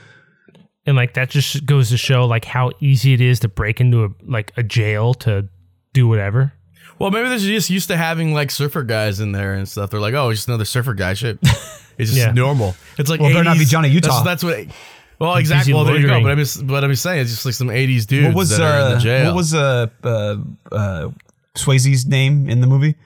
[0.86, 4.04] and like that just goes to show like how easy it is to break into
[4.04, 5.48] a like a jail to
[5.92, 6.52] do whatever.
[6.98, 9.90] Well, maybe they're just used to having like surfer guys in there and stuff.
[9.90, 11.14] They're like, oh, just another surfer guy.
[11.14, 12.32] Shit, it's just Yeah.
[12.32, 12.74] normal.
[12.98, 14.22] It's like Well, it better not be 80s Johnny Utah.
[14.22, 14.74] That's, that's what.
[15.18, 15.72] Well, exactly.
[15.74, 16.08] Well, there you go.
[16.08, 16.24] loitering.
[16.24, 18.50] But I'm just, but I'm just saying, it's just like some '80s dudes what was
[18.50, 19.26] that are in uh, the jail.
[19.26, 20.36] what was uh, uh,
[20.72, 21.08] uh,
[21.56, 22.96] Swayze's name in the movie?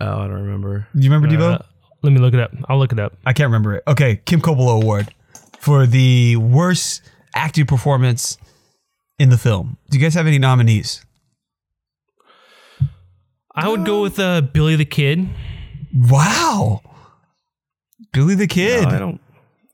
[0.00, 0.86] oh, I don't remember.
[0.94, 1.54] Do you remember Devo?
[1.54, 1.58] Uh,
[2.02, 2.52] let me look it up.
[2.68, 3.16] I'll look it up.
[3.26, 3.82] I can't remember it.
[3.88, 5.12] Okay, Kim Coppola Award
[5.58, 7.02] for the worst
[7.34, 8.38] acting performance
[9.18, 9.76] in the film.
[9.90, 11.04] Do you guys have any nominees?
[13.64, 15.28] I would go with uh, Billy the Kid.
[15.94, 16.82] Wow,
[18.12, 18.84] Billy the Kid.
[18.84, 19.20] No, I don't.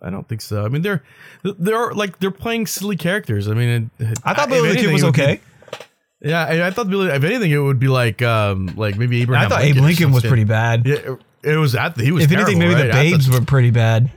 [0.02, 0.64] I don't think so.
[0.64, 1.02] I mean, they're
[1.42, 3.48] they're like they're playing silly characters.
[3.48, 5.40] I mean, it, I thought if Billy the Kid was it would be- okay.
[6.20, 7.08] yeah, I, I thought Billy.
[7.08, 9.46] If anything, it would be like um like maybe Abraham.
[9.46, 10.86] I thought Abe Lincoln was pretty bad.
[10.86, 11.74] Yeah, it, it was.
[11.74, 12.24] I, he was.
[12.24, 14.10] if anything, maybe terrible, the Babes thought- were pretty bad.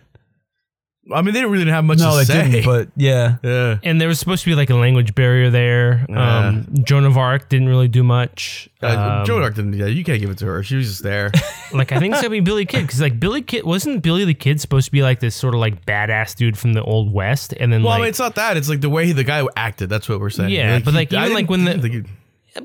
[1.14, 2.52] I mean, they didn't really have much No, to they say.
[2.52, 2.66] didn't.
[2.66, 3.78] But yeah, yeah.
[3.84, 6.06] And there was supposed to be like a language barrier there.
[6.10, 8.70] Um, Joan of Arc didn't really do much.
[8.84, 8.88] Uh,
[9.22, 9.74] Um, Joan of Arc didn't.
[9.74, 10.64] Yeah, you can't give it to her.
[10.64, 11.32] She was just there.
[11.74, 14.34] like I think it's gonna be Billy Kid because like Billy Kid wasn't Billy the
[14.34, 17.54] Kid supposed to be like this sort of like badass dude from the old west,
[17.60, 18.58] and then well, I mean, it's not that.
[18.58, 19.90] It's like the way he, the guy acted.
[19.90, 20.50] That's what we're saying.
[20.50, 22.14] Yeah, but, like, I even, like, when the- didn't think he-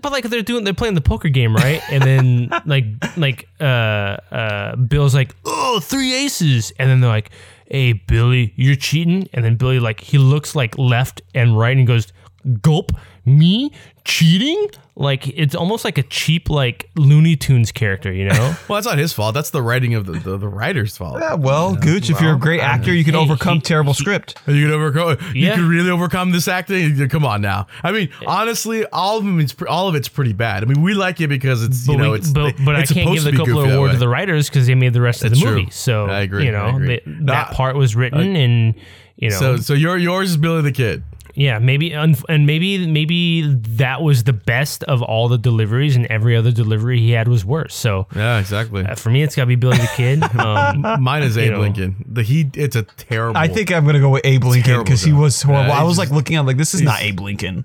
[0.01, 1.82] but like they're doing they're playing the poker game right?
[1.90, 2.84] And then like
[3.16, 6.72] like uh uh bill's like oh three aces.
[6.78, 7.30] And then they're like
[7.66, 9.28] hey billy you're cheating.
[9.32, 12.12] And then billy like he looks like left and right and goes
[12.61, 12.93] gulp
[13.24, 13.70] me
[14.05, 18.34] cheating like it's almost like a cheap like looney tunes character you know
[18.68, 19.32] well, that's not his fault.
[19.34, 21.18] That's the writing of the the, the writer's fault.
[21.20, 24.34] Yeah, well, Gooch, if you're a great actor, you can Hey, overcome he- terrible script.
[24.47, 25.16] You can overcome.
[25.34, 27.09] You can really overcome this acting.
[27.09, 27.68] Come on now.
[27.82, 29.40] I mean, honestly, all of them.
[29.40, 30.62] It's pre- all of it's pretty bad.
[30.62, 33.12] I mean, we like it because it's you know we- it's but, but I can't
[33.14, 35.30] give the be Coppola goofy award to the writers because they made the rest of
[35.30, 35.51] the true.
[35.61, 35.70] movie.
[35.70, 36.86] So I agree, You know I agree.
[36.88, 38.74] that- No, that part was written, and
[39.16, 41.03] you know, So so your yours is Billy the Kid.
[41.35, 43.43] Yeah, maybe and maybe maybe
[43.78, 47.43] that was the best of all the deliveries, and every other delivery he had was
[47.45, 47.74] worse.
[47.74, 48.85] So Yeah, exactly.
[48.85, 50.22] uh, for me, it's got to be Billy the Kid.
[50.39, 51.61] Um, Mine is Abe know.
[51.61, 52.05] Lincoln.
[52.07, 52.51] The he.
[52.55, 53.39] It's a terrible.
[53.39, 55.68] I think I'm gonna go with Abe Lincoln because he was horrible.
[55.68, 57.64] Yeah, I was he's like looking at like this is not Abe Lincoln,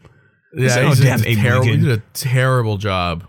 [0.53, 1.63] Yeah, no he's damn a Abe terrible.
[1.65, 1.89] He Lincoln.
[1.89, 3.25] did a terrible job.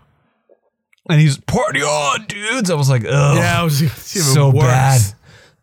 [1.09, 2.69] and he's party on, dudes.
[2.71, 4.63] I was like, oh, Yeah, it was it's even so worse.
[4.63, 5.01] bad.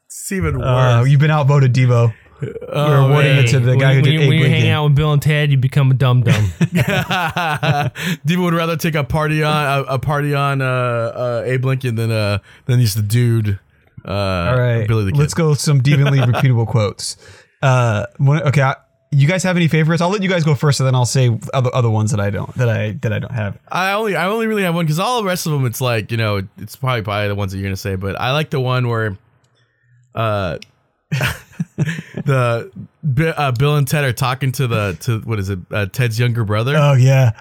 [0.07, 1.11] It's even Uh, worse.
[1.11, 2.13] you've been outvoted, Devo.
[2.41, 4.39] We were awarding hey, it to the when, guy who when did you- Abe when
[4.39, 6.51] you're hanging out with Bill and Ted, you become a dumb dumb.
[8.25, 11.95] Diva would rather take a party on a, a party on uh, uh, Abe Lincoln
[11.95, 13.59] than uh than he's the dude.
[14.05, 15.19] Uh, All right, Billy the Kid.
[15.19, 17.17] let's go with some deviantly repeatable quotes.
[17.61, 18.77] Uh, one, okay, I,
[19.11, 20.01] you guys have any favorites?
[20.03, 22.31] I'll let you guys go first, and then I'll say other other ones that I
[22.31, 23.59] don't that I that I don't have.
[23.69, 26.11] I only I only really have one because all the rest of them it's like
[26.13, 28.61] you know it's probably probably the ones that you're gonna say, but I like the
[28.61, 29.17] one where,
[30.15, 30.59] uh,
[32.25, 36.19] the uh, Bill and Ted are talking to the to what is it uh, Ted's
[36.19, 37.33] younger brother Oh yeah,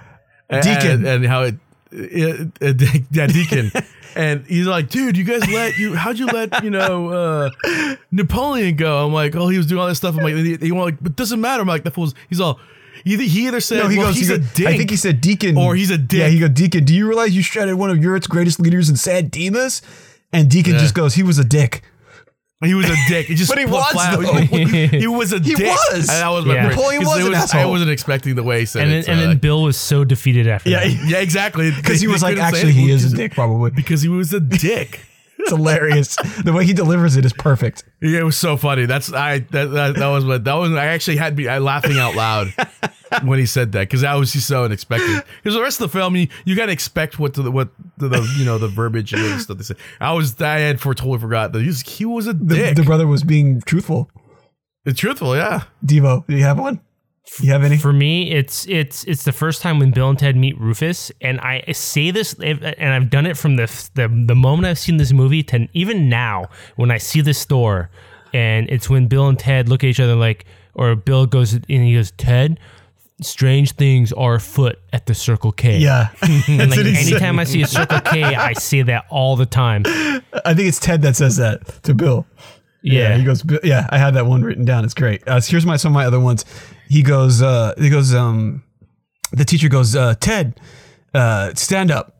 [0.49, 1.05] Deacon.
[1.05, 1.55] and, and how it,
[1.91, 3.71] it, it yeah Deacon
[4.15, 7.49] and he's like dude you guys let you how'd you let you know uh,
[8.11, 10.71] Napoleon go I'm like oh he was doing all this stuff I'm like he, he
[10.71, 12.59] like but doesn't matter I'm like the fool's he's all
[13.05, 14.17] either he either said no, he well, goes.
[14.17, 16.19] he's he a dick I think he said Deacon, Or he's a dick.
[16.19, 16.83] Yeah, he goes Deacon.
[16.85, 19.81] Do you realize you shredded one of Europe's greatest leaders in San Dimas?
[20.33, 20.79] And Deacon Yeah.
[20.79, 21.83] just goes, he was a dick.
[22.65, 23.27] He was a dick.
[23.27, 24.33] He just But he was, flat- though.
[24.33, 25.67] he, he was a He dick.
[25.67, 26.09] was.
[26.09, 26.61] And that was my Yeah.
[26.69, 26.75] favorite.
[26.75, 29.07] Napoleon 'Cause was it an I wasn't expecting the way he said And then, it.
[29.07, 30.91] and so, then Bill was so defeated after Yeah, that.
[31.07, 31.71] yeah, exactly.
[31.75, 33.71] because he was like, actually, he is a dick, probably.
[33.71, 35.01] because he was a dick.
[35.37, 36.15] It's hilarious.
[36.43, 37.83] the way he delivers it is perfect.
[38.01, 38.85] Yeah, it was so funny.
[38.85, 40.71] That's I that that, that was what that was.
[40.71, 42.53] I actually had me I laughing out loud
[43.23, 45.23] when he said that because that was just so unexpected.
[45.43, 48.07] Because the rest of the film, you, you got to expect what the what the,
[48.07, 49.75] the you know the verbiage and the stuff they say.
[49.99, 52.75] I was I had for totally forgot that he was, he was a The, dick.
[52.77, 54.09] the brother was being truthful.
[54.85, 55.63] It's truthful, yeah.
[55.85, 56.79] Devo, do you have one?
[57.41, 57.77] You have any?
[57.77, 61.39] For me, it's it's it's the first time when Bill and Ted meet Rufus, and
[61.41, 63.65] I say this, and I've done it from the
[63.95, 66.45] the, the moment I've seen this movie to even now
[66.75, 67.89] when I see this store,
[68.33, 70.45] and it's when Bill and Ted look at each other like,
[70.75, 72.59] or Bill goes and he goes, Ted,
[73.21, 75.79] strange things are afoot at the Circle K.
[75.79, 76.09] yeah.
[76.21, 77.13] And like what he said.
[77.13, 79.83] anytime I see a Circle K, I say that all the time.
[79.85, 82.25] I think it's Ted that says that to Bill.
[82.81, 83.17] Yeah.
[83.17, 83.43] he goes.
[83.63, 84.85] Yeah, I had that one written down.
[84.85, 85.27] It's great.
[85.27, 86.45] Uh, so here's my some of my other ones.
[86.89, 87.41] He goes.
[87.41, 88.13] Uh, he goes.
[88.13, 88.63] Um,
[89.31, 89.95] the teacher goes.
[89.95, 90.59] Uh, Ted,
[91.13, 92.15] uh, stand up.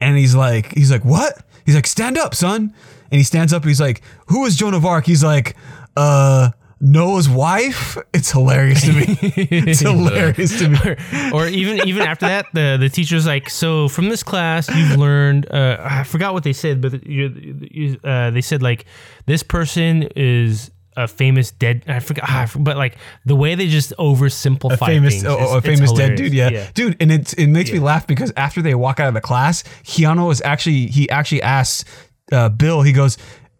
[0.00, 1.44] And he's like, he's like, what?
[1.66, 2.74] He's like, stand up, son.
[3.10, 3.64] And he stands up.
[3.64, 5.04] He's like, who is Joan of Arc?
[5.04, 5.56] He's like,
[5.96, 6.50] uh,
[6.80, 7.98] Noah's wife.
[8.14, 9.04] It's hilarious to me.
[9.22, 11.30] it's hilarious to me.
[11.32, 15.50] or even even after that, the the teacher's like, so from this class, you've learned.
[15.52, 18.86] Uh, I forgot what they said, but you, uh, they said like
[19.26, 21.84] this person is a famous dead.
[21.88, 25.26] I forgot, ah, I forgot, but like the way they just oversimplify a famous, things,
[25.26, 26.32] oh, it's- a famous dead dude.
[26.32, 26.68] Yeah.
[26.74, 29.62] dude, and it it makes me laugh because after they walk out of the class,
[29.84, 31.84] Keanu is actually he actually asks
[32.32, 32.82] uh, Bill.
[32.82, 33.18] He goes,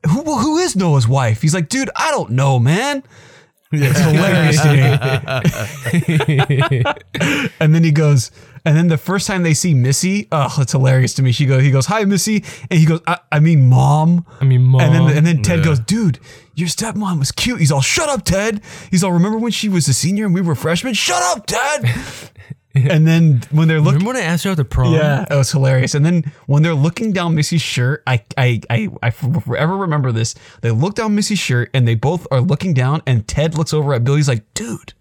[0.09, 3.03] "Who who is Noah's wife?" He's like, "Dude, I don't know, man."
[3.73, 4.83] It's hilarious to me.
[7.61, 8.31] and then he goes,
[8.65, 11.33] and then the first time they see Missy, oh, it's hilarious to me.
[11.33, 14.63] She goes, he goes, "Hi, Missy," and he goes, "I, I mean, mom." I mean,
[14.63, 14.81] mom.
[14.81, 15.65] And then and then Ted Yeah.
[15.65, 16.19] goes, dude,
[16.55, 17.61] your stepmom was cute.
[17.61, 18.61] He's all, shut up, Ted.
[18.91, 20.95] He's all, remember when she was a senior and we were freshmen?
[20.95, 21.91] Shut up, Ted.
[22.75, 24.93] and then when they're looking, Remember when I asked her out to prom?
[24.95, 25.95] yeah, it was hilarious.
[25.95, 30.35] And then when they're looking down Missy's shirt, I I I I forever remember this.
[30.61, 33.95] They look down Missy's shirt and they both are looking down, and Ted looks over
[33.95, 34.17] at Bill.
[34.17, 34.93] He's like, dude.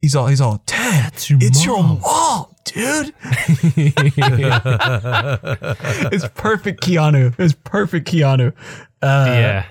[0.00, 1.28] He's all he's all Ted.
[1.30, 3.14] your it's your mom." Mom, dude.
[6.12, 7.34] it's perfect, Keanu.
[7.38, 8.52] It's perfect, Keanu.
[9.00, 9.66] Uh, yeah.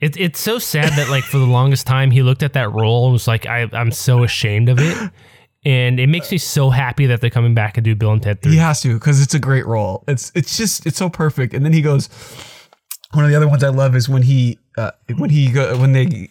[0.00, 3.06] It, it's so sad that like for the longest time he looked at that role
[3.06, 5.10] and was like, I, I'm so ashamed of it.
[5.62, 8.40] And it makes me so happy that they're coming back and do Bill and Ted
[8.40, 8.52] 3.
[8.52, 10.04] He has to because it's a great role.
[10.08, 11.52] It's it's just it's so perfect.
[11.52, 12.08] And then he goes.
[13.12, 15.92] One of the other ones I love is when he uh, when he go when
[15.92, 16.30] they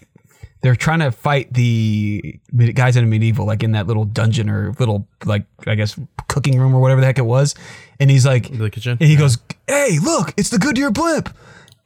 [0.62, 2.39] they're trying to fight the
[2.74, 5.97] guys in a medieval like in that little dungeon or little like I guess
[6.28, 7.55] cooking room or whatever the heck it was,
[7.99, 8.97] and he's like The kitchen?
[8.99, 9.38] and he goes,
[9.68, 11.36] "Hey, look, it's the Goodyear blimp."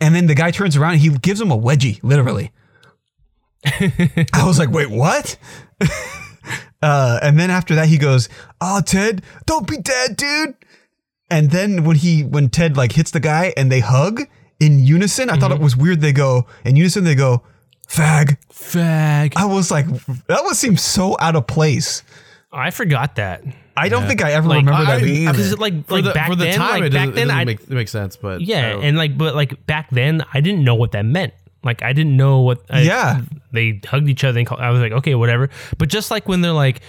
[0.01, 2.51] And then the guy turns around and he gives him a wedgie, literally.
[3.65, 5.37] I was like, "Wait, what?"
[6.81, 8.27] Uh, and then after that, he goes,
[8.59, 10.55] "Oh, Ted, don't be dead, dude."
[11.29, 14.23] And then when he when Ted like hits the guy and they hug
[14.59, 16.01] in unison, I thought it was weird.
[16.01, 17.05] They go in unison.
[17.05, 17.41] They go,
[17.87, 19.33] "Fag." Fag.
[19.35, 19.85] I was like,
[20.27, 22.03] that would seem so out of place.
[22.51, 23.43] Oh, I forgot that.
[23.75, 25.25] I don't think I ever Like, remember that I- being.
[25.27, 27.33] Because like For like the, back for the then, time, like it back then, it
[27.33, 28.15] I make, it makes sense.
[28.15, 31.33] But yeah, and like but like back then, I didn't know what that meant.
[31.63, 32.61] Like I didn't know what.
[32.69, 33.21] I, Yeah.
[33.51, 35.49] they hugged each other and called, I was like, okay, whatever.
[35.77, 36.81] But just like when they're like,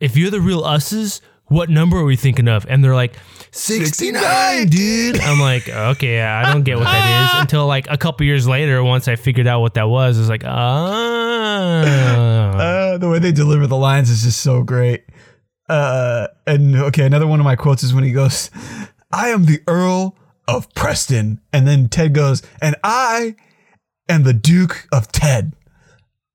[0.00, 1.20] if you're the real us's,
[1.52, 2.66] what number are we thinking of?
[2.68, 3.14] And they're like,
[3.52, 5.20] 69, dude.
[5.20, 8.82] I'm like, okay, I don't get what that is until like a couple years later,
[8.82, 11.32] once I figured out what that was, it's like, ah.
[12.56, 15.04] Uh, the way they deliver the lines is just so great.
[15.68, 18.50] Uh, and okay, another one of my quotes is when he goes,
[19.10, 20.16] "I am the Earl
[20.48, 23.36] of Preston," and then Ted goes, "And I
[24.08, 25.54] am the Duke of Ted."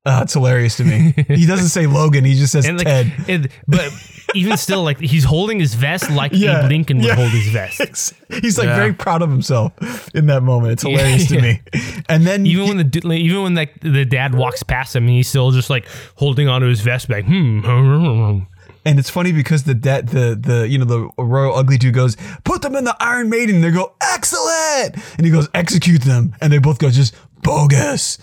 [0.07, 1.13] Uh, it's hilarious to me.
[1.27, 2.23] he doesn't say Logan.
[2.23, 3.11] He just says And like, Ted.
[3.27, 3.91] it, but
[4.35, 6.63] even still, like he's holding his vest like Yeah.
[6.63, 7.15] Abe Lincoln would Yeah.
[7.15, 8.13] hold his vest.
[8.41, 8.75] He's like Yeah.
[8.77, 9.73] very proud of himself
[10.15, 10.73] in that moment.
[10.73, 11.41] It's hilarious to Yeah.
[11.41, 11.61] me.
[12.07, 15.51] And then Even when the even when like the dad walks past him, he's still
[15.51, 18.39] just like holding onto his vest, like hmm.
[18.85, 22.15] And it's funny because the that the the you know the royal ugly dude goes
[22.45, 23.59] put them in the Iron Maiden.
[23.59, 28.17] They go excellent, and he goes execute them, and they both go just bogus,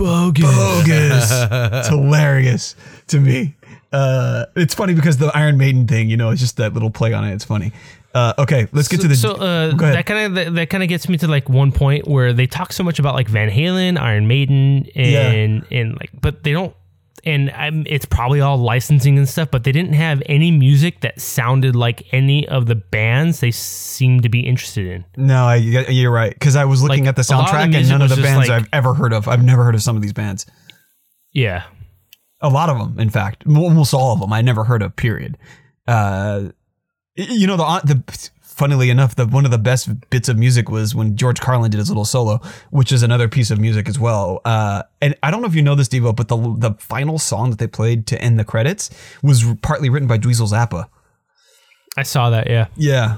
[0.00, 0.44] Bogus.
[0.44, 1.30] bogus.
[1.52, 2.76] it's hilarious
[3.08, 3.54] to me.
[3.92, 7.12] Uh, it's funny because the Iron Maiden thing, you know, it's just that little play
[7.12, 7.34] on it.
[7.34, 7.72] It's funny.
[8.12, 9.14] Uh, okay, let's get to the.
[9.14, 12.08] so uh, that kind of that, that kind of gets me to like one point
[12.08, 16.42] where they talk so much about like Van Halen, Iron Maiden, and and like, but
[16.42, 16.74] they don't.
[17.24, 21.20] And I'm, it's probably all licensing and stuff, but they didn't have any music that
[21.20, 25.04] sounded like any of the bands they seem to be interested in.
[25.16, 27.88] no, I, you're right because I was looking Like, at the of the soundtrack and
[27.88, 29.28] none of the bands like- I've ever heard of.
[29.28, 30.46] I've never heard of some of these bands.
[31.32, 31.64] Yeah,
[32.40, 34.32] A lot of them, in fact, almost all of them.
[34.32, 34.96] I never heard of.
[34.96, 35.36] Period.
[35.86, 36.48] Uh,
[37.16, 40.94] you know the the funnily enough, the one of the best bits of music was
[40.94, 42.40] when George Carlin did his little solo,
[42.70, 44.40] which is another piece of music as well.
[44.44, 47.50] Uh, and I don't know if you know this, Devo, but the the final song
[47.50, 48.90] that they played to end the credits
[49.22, 50.86] was partly written by Dweezil Zappa.
[51.96, 52.48] I saw that.
[52.50, 53.16] Yeah, Yeah.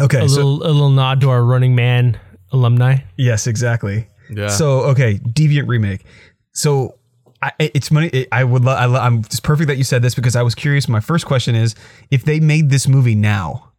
[0.00, 0.24] Okay.
[0.24, 2.18] a so little a little nod to our Running Man
[2.52, 2.98] alumni.
[3.16, 4.08] yes, exactly.
[4.30, 4.48] Yeah.
[4.48, 6.04] So okay, deviant remake.
[6.52, 6.98] So
[7.42, 8.26] I, it's money.
[8.30, 8.62] I would.
[8.64, 9.18] Lo- I, lo- I'm.
[9.18, 10.88] It's perfect that you said this because I was curious.
[10.88, 11.74] My first question is,
[12.10, 13.71] if they made this movie now,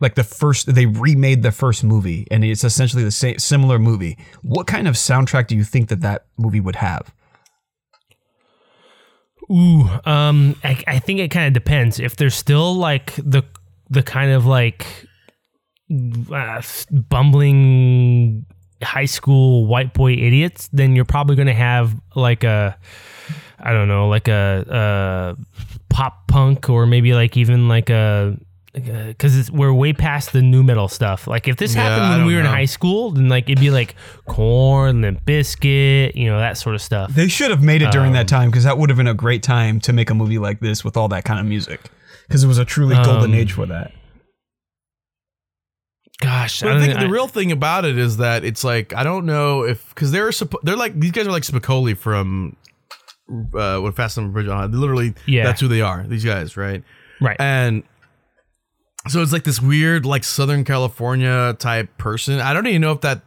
[0.00, 4.18] like the first, they remade the first movie, and it's essentially the same similar movie.
[4.42, 7.14] What kind of soundtrack do you think that that movie would have?
[9.50, 12.00] Ooh, um, I, I think it kind of depends.
[12.00, 13.42] If they're still like the
[13.90, 14.86] the kind of like
[16.32, 18.46] uh, bumbling
[18.82, 22.78] high school white boy idiots, then you're probably gonna have like a
[23.58, 28.36] I don't know, like a, a pop punk or maybe like even like a
[28.74, 31.26] because it's we're way past the nu metal stuff.
[31.28, 33.70] Like if this Yeah, happened when we were in high school, then like it'd be
[33.70, 33.94] like
[34.26, 37.14] Korn, Limp Bizkit, you know that sort of stuff.
[37.14, 39.14] They should have made it during that Um, time because that would have been a
[39.14, 41.82] great time to make a movie like this with all that kind of music.
[42.26, 43.92] Because it was a truly golden Um, age for that.
[46.20, 48.64] Gosh, I But don't the, think I- the real thing about it is that it's
[48.64, 50.30] like I don't know if because they're
[50.62, 52.56] they're like these guys are like Spicoli from
[53.54, 54.72] uh, what Fast and Bridge on.
[54.72, 55.44] Literally, Yeah.
[55.44, 56.04] that's who they are.
[56.06, 56.82] These guys, right?
[57.20, 57.36] right.
[57.40, 57.82] And
[59.08, 62.40] so it's like this weird like Southern California type person.
[62.40, 63.22] I don't even know if that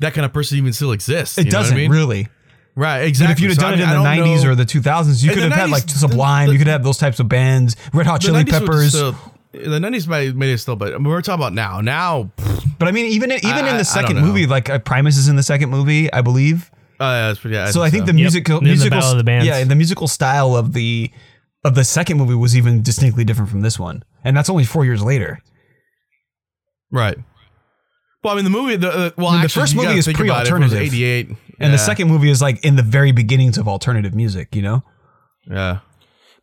[0.00, 1.38] that kind of person even still exists.
[1.38, 1.90] It you know what doesn't I mean?
[1.90, 2.28] really.
[2.74, 3.00] right?
[3.00, 3.32] But Exactly.
[3.32, 5.22] if you'd have So, done I it in I the 90s know- or the 2000s,
[5.22, 6.46] you In could the have had like Sublime.
[6.48, 8.88] the- you could have those types of bands, Red Hot Chili Peppers.
[8.90, 9.14] Still,
[9.52, 11.80] the nineties might made it still, but we're talking about now.
[11.82, 12.30] Now,
[12.78, 14.78] but I mean, even in, even I- in I- I the second movie, like uh,
[14.78, 16.70] Primus is in the second movie, I believe.
[17.00, 18.16] uh, yeah, that's pretty, yeah, so I think the Yep.
[18.16, 19.46] musical There's the musical of the Bands.
[19.46, 21.10] yeah, the musical style of the
[21.64, 24.84] of the second movie was even distinctly different from this one, and that's only four
[24.84, 25.40] years later.
[26.90, 27.18] right.
[28.24, 30.16] Well, I mean, the movie, the uh, well, I mean, the first movie is think
[30.20, 30.78] about it, it was pre-alternative.
[30.78, 34.62] Eighty-eight, And the second movie is like in the very beginnings of alternative music, you
[34.62, 34.84] know?
[35.50, 35.80] yeah.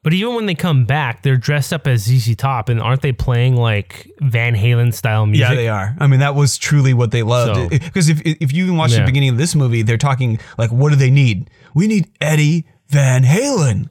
[0.01, 3.11] But even when they come back, they're dressed up as ZZ Top, and aren't they
[3.11, 5.49] playing like Van Halen style music?
[5.49, 5.95] Yeah, they are.
[5.99, 7.70] I mean, that was truly what they loved.
[7.70, 10.89] Because if if you even watch the beginning of this movie, they're talking like, what
[10.89, 11.49] do they need?
[11.76, 13.89] We need Eddie Van Halen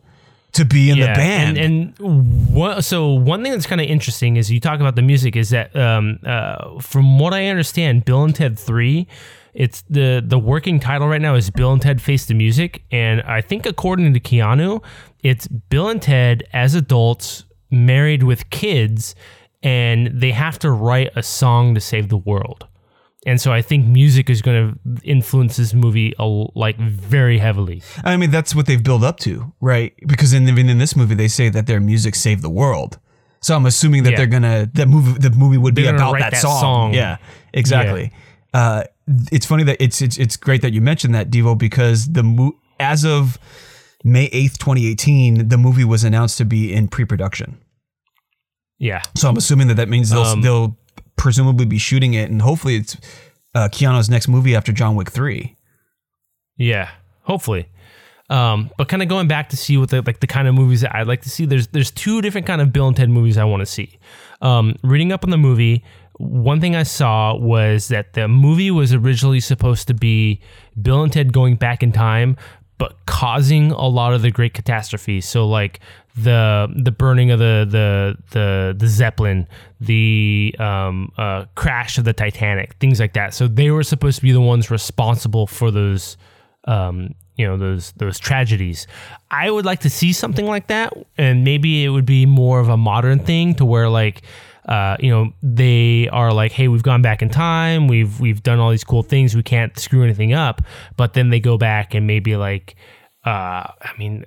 [0.59, 1.57] to be in the band.
[1.57, 5.03] And, and what, so one thing that's kind of interesting is you talk about the
[5.03, 9.07] music is that um, uh, from what I understand, Bill and Ted Three,
[9.55, 13.23] it's the the working title right now is Bill and Ted Face the Music, and
[13.23, 14.85] I think according to Keanu,
[15.23, 19.15] it's Bill and Ted as adults married with kids,
[19.63, 22.67] and they have to write a song to save the world.
[23.29, 26.25] And so I think music is going to influence this movie a,
[26.55, 27.83] like very heavily.
[28.03, 29.93] I mean, that's what they've built up to, right?
[30.07, 32.99] Because in, even in this movie, they say that their music saved the world.
[33.41, 34.17] So I'm assuming that Yeah.
[34.17, 36.61] they're gonna the movie the movie would be They're gonna about that, that song.
[36.61, 36.95] song.
[36.95, 37.19] Yeah,
[37.53, 38.11] exactly.
[38.53, 38.83] Uh,
[39.31, 42.57] it's funny that it's it's it's great that you mentioned that Devo because the mo-
[42.81, 43.39] as of
[44.05, 47.59] May 8th, 2018, the movie was announced to be in pre-production.
[48.79, 49.03] Yeah.
[49.17, 50.77] So I'm assuming that that means they'll Um, they'll
[51.19, 52.97] presumably be shooting it, and hopefully it's
[53.55, 55.57] uh, Keanu's next movie after John Wick three.
[56.57, 56.91] Yeah,
[57.23, 57.69] hopefully.
[58.31, 60.83] Um, but kind of going back to see what the like the kind of movies
[60.83, 61.47] that I'd like to see.
[61.47, 63.99] There's there's two different kind of Bill and Ted movies I want to see.
[64.43, 65.83] Um, reading up on the movie,
[66.19, 70.41] one thing I saw was that the movie was originally supposed to be
[70.81, 72.37] Bill and Ted going back in time,
[72.79, 75.27] but causing a lot of the great catastrophes.
[75.27, 75.81] So like
[76.17, 79.47] the the burning of the the the the Zeppelin,
[79.81, 83.35] the um, uh, crash of the Titanic, things like that.
[83.35, 86.17] So they were supposed to be the ones responsible for those
[86.65, 88.87] um, you know those those tragedies.
[89.31, 92.69] I would like to see something like that, and maybe it would be more of
[92.69, 94.23] a modern thing to where like.
[94.69, 97.89] Uh, you know, they are like, "Hey, we've gone back in time.
[97.89, 99.35] We've we've done all these cool things.
[99.35, 100.63] We can't screw anything up."
[100.97, 102.77] But then they go back and maybe like,
[103.25, 104.25] uh, I mean,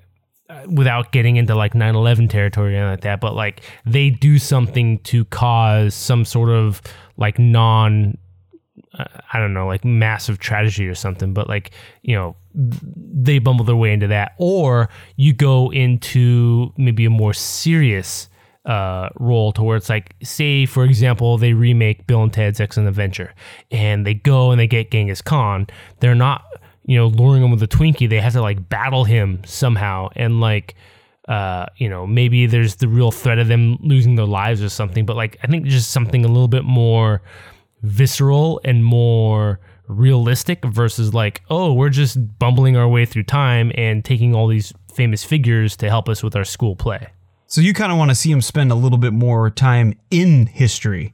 [0.52, 5.00] uh, without getting into like 9-11 territory and like that but like they do something
[5.00, 6.82] to cause some sort of
[7.16, 8.18] like non
[9.00, 11.72] uh, i don't know like massive tragedy or something but like
[12.02, 17.34] you know they bumble their way into that or you go into maybe a more
[17.34, 18.28] serious
[18.66, 22.90] uh, role to where it's like, say, for example, they remake Bill and Ted's Excellent
[22.90, 23.34] Adventure,
[23.72, 25.68] and they go and they get Genghis Khan.
[26.00, 26.44] They're not
[26.86, 30.10] you know, luring him with a Twinkie, they have to like battle him somehow.
[30.16, 30.76] And like,
[31.28, 35.06] uh, you know, maybe there's the real threat of them losing their lives or something.
[35.06, 37.22] But like, I think just something a little bit more
[37.84, 44.04] visceral and more realistic versus like, oh, we're just bumbling our way through time and
[44.04, 47.08] taking all these famous figures to help us with our school play.
[47.52, 50.46] So you kind of want to see him spend a little bit more time in
[50.46, 51.14] history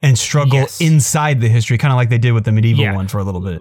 [0.00, 0.80] and struggle Yes.
[0.80, 2.94] inside the history, kind of like they did with the medieval Yeah.
[2.94, 3.60] one for a little bit.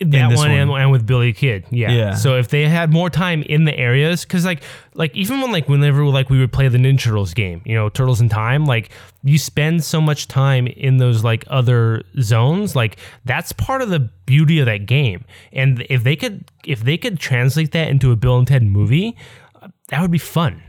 [0.00, 0.80] That one, And, one.
[0.80, 1.90] and with Billy Kid, yeah.
[1.90, 2.14] Yeah.
[2.14, 4.62] So if they had more time in the areas, because like
[4.94, 7.88] like even when like whenever like we would play the Ninja Turtles game, you know,
[7.90, 8.90] Turtles in Time, like
[9.22, 14.00] you spend so much time in those like other zones, like that's part of the
[14.26, 15.24] beauty of that game.
[15.52, 19.14] And if they could if they could translate that into a Bill and Ted movie,
[19.62, 20.62] uh, that would be fun.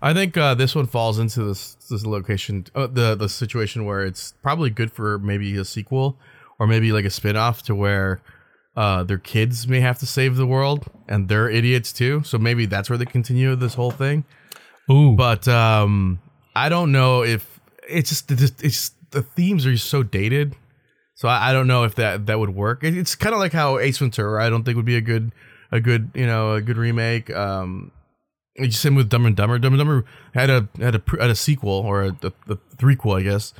[0.00, 4.04] I think uh, this one falls into this this location, uh, the the situation where
[4.04, 6.18] it's probably good for maybe a sequel
[6.58, 8.20] or maybe like a spin-off to where
[8.76, 12.22] uh, their kids may have to save the world and they're idiots too.
[12.24, 14.24] So maybe that's where they continue this whole thing.
[14.90, 16.20] Ooh, But um,
[16.54, 20.54] I don't know if it's just it's just, the themes are so dated.
[21.14, 22.84] So I, I don't know if that that would work.
[22.84, 24.44] It, it's kind of like how Ace Ventura.
[24.44, 25.32] I don't think would be a good
[25.72, 27.30] a good you know a good remake.
[27.30, 27.90] Um,
[28.70, 29.58] same with Dumb and Dumber.
[29.58, 30.04] Dumb and Dumber
[30.34, 33.54] had a had a had a sequel or a, a, a threequel, I guess.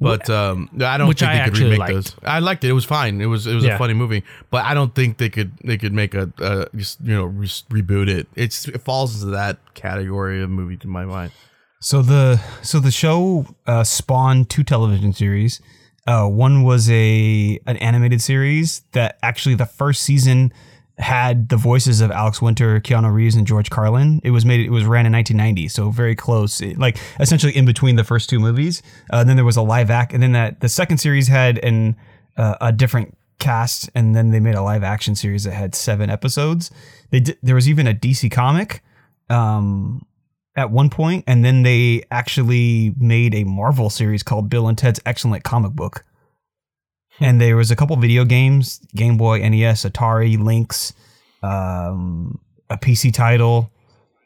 [0.00, 1.92] But um, I don't Which think I they could actually remake liked.
[1.94, 2.16] those.
[2.22, 2.68] I liked it.
[2.68, 3.20] It was fine.
[3.20, 3.74] It was it was Yeah.
[3.74, 4.22] a funny movie.
[4.50, 7.46] But I don't think they could they could make a, a just you know re-
[7.70, 8.28] reboot it.
[8.36, 11.32] It's it falls into that category of movie to my mind.
[11.80, 15.60] So the so the show uh, spawned two television series.
[16.06, 20.52] Uh, one was a an animated series that actually the first season
[20.98, 24.20] had the voices of Alex Winter, Keanu Reeves, and George Carlin.
[24.22, 24.60] It was made.
[24.60, 28.30] It was ran in 1990, so very close, it- like essentially in between the first
[28.30, 28.82] two movies.
[29.10, 31.96] Uh, then there was a live act, and then that the second series had an
[32.36, 36.10] uh, a different cast, and then they made a live action series that had seven
[36.10, 36.70] episodes.
[37.10, 38.82] They did, there was even a DC comic.
[39.30, 40.06] Um,
[40.56, 45.00] at one point, and then they actually made a Marvel series called Bill and Ted's
[45.04, 46.04] Excellent Comic Book.
[47.20, 50.92] And there was a couple video games: Game Boy, NES, Atari, Lynx,
[51.42, 53.70] um, a PC title,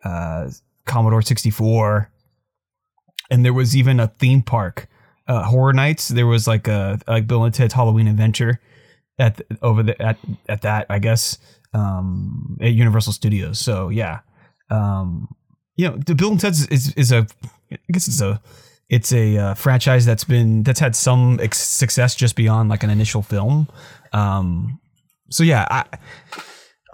[0.05, 0.51] uh,
[0.87, 2.11] Commodore sixty four,
[3.31, 4.89] and there was even a theme park,
[5.27, 6.09] uh, Horror Nights.
[6.09, 8.61] There was like a like Bill and Ted's Halloween Adventure
[9.19, 10.19] at the, over the at
[10.49, 11.39] at that I guess
[11.75, 13.59] um, at Universal Studios.
[13.59, 14.21] So yeah,
[14.71, 15.29] um,
[15.77, 17.27] you know, the Bill and Ted's is is a
[17.71, 18.41] I guess it's a
[18.89, 22.91] it's a uh, franchise that's been that's had some ex- success just beyond like an
[22.91, 23.69] initial film.
[24.13, 24.81] Um,
[25.31, 25.85] so yeah, I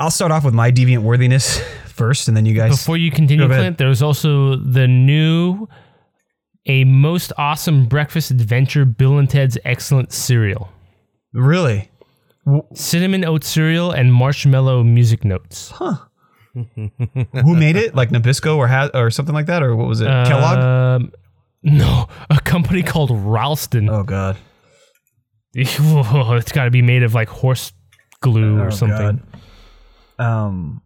[0.00, 2.70] I'll start off with my deviant worthiness first, and then you guys.
[2.78, 5.68] Before you continue, Clint, there's also the new
[6.66, 10.70] a most awesome breakfast adventure Bill and Ted's excellent cereal.
[11.32, 11.90] really,
[12.74, 15.70] Cinnamon oat cereal and marshmallow music notes.
[15.70, 15.96] Huh.
[16.54, 17.94] Who made it?
[17.94, 20.06] Like Nabisco or ha- or something like that, or what was it?
[20.06, 21.12] Kellogg.
[21.64, 23.88] No, a company called Ralston.
[23.88, 24.36] Oh God.
[25.54, 27.72] it's got to be made of like horse
[28.20, 29.22] glue or Oh, something.
[30.18, 30.24] God.
[30.24, 30.82] Um.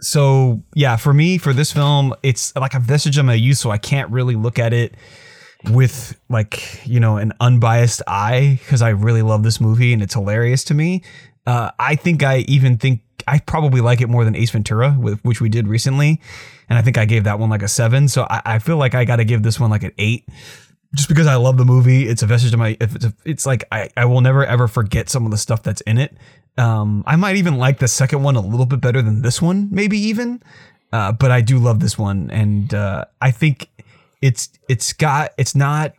[0.00, 3.70] So yeah, for me, for this film, it's like a vestige of my youth, so
[3.70, 4.96] I can't really look at it
[5.70, 10.14] with like you know an unbiased eye because I really love this movie and it's
[10.14, 11.02] hilarious to me.
[11.46, 15.40] Uh, I think I even think I probably like it more than Ace Ventura, which
[15.40, 16.20] we did recently,
[16.68, 18.08] and I think I gave that one like a seven.
[18.08, 20.28] So I, I feel like I got to give this one like an eight
[20.94, 22.76] just because I love the movie, it's a vestige of my.
[22.80, 25.98] It's, it's like I, I will never ever forget some of the stuff that's in
[25.98, 26.16] it.
[26.58, 29.68] Um, I might even like the second one a little bit better than this one,
[29.70, 30.42] maybe even.
[30.92, 33.68] Uh, but I do love this one, and uh, I think
[34.20, 35.94] it's it's got it's not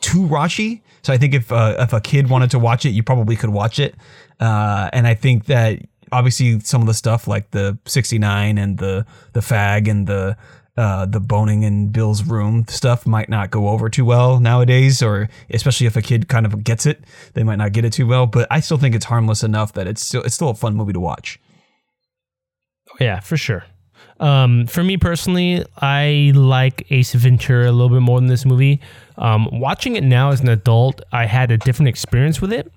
[0.00, 0.82] too raunchy.
[1.02, 3.50] So I think if uh, if a kid wanted to watch it, you probably could
[3.50, 3.94] watch it.
[4.40, 5.80] Uh, and I think that
[6.14, 10.36] obviously some of the stuff like the 69 and the the fag and the
[10.76, 15.28] uh, the boning in Bill's room stuff might not go over too well nowadays, or
[15.50, 17.04] especially if a kid kind of gets it,
[17.34, 18.26] they might not get it too well.
[18.26, 20.92] But I still think it's harmless enough that it's still it's still a fun movie
[20.92, 21.38] to watch.
[23.00, 23.64] Yeah, for sure.
[24.20, 28.80] Um, for me personally, I like Ace Ventura a little bit more than this movie.
[29.18, 32.70] Um, watching it now as an adult, I had a different experience with it.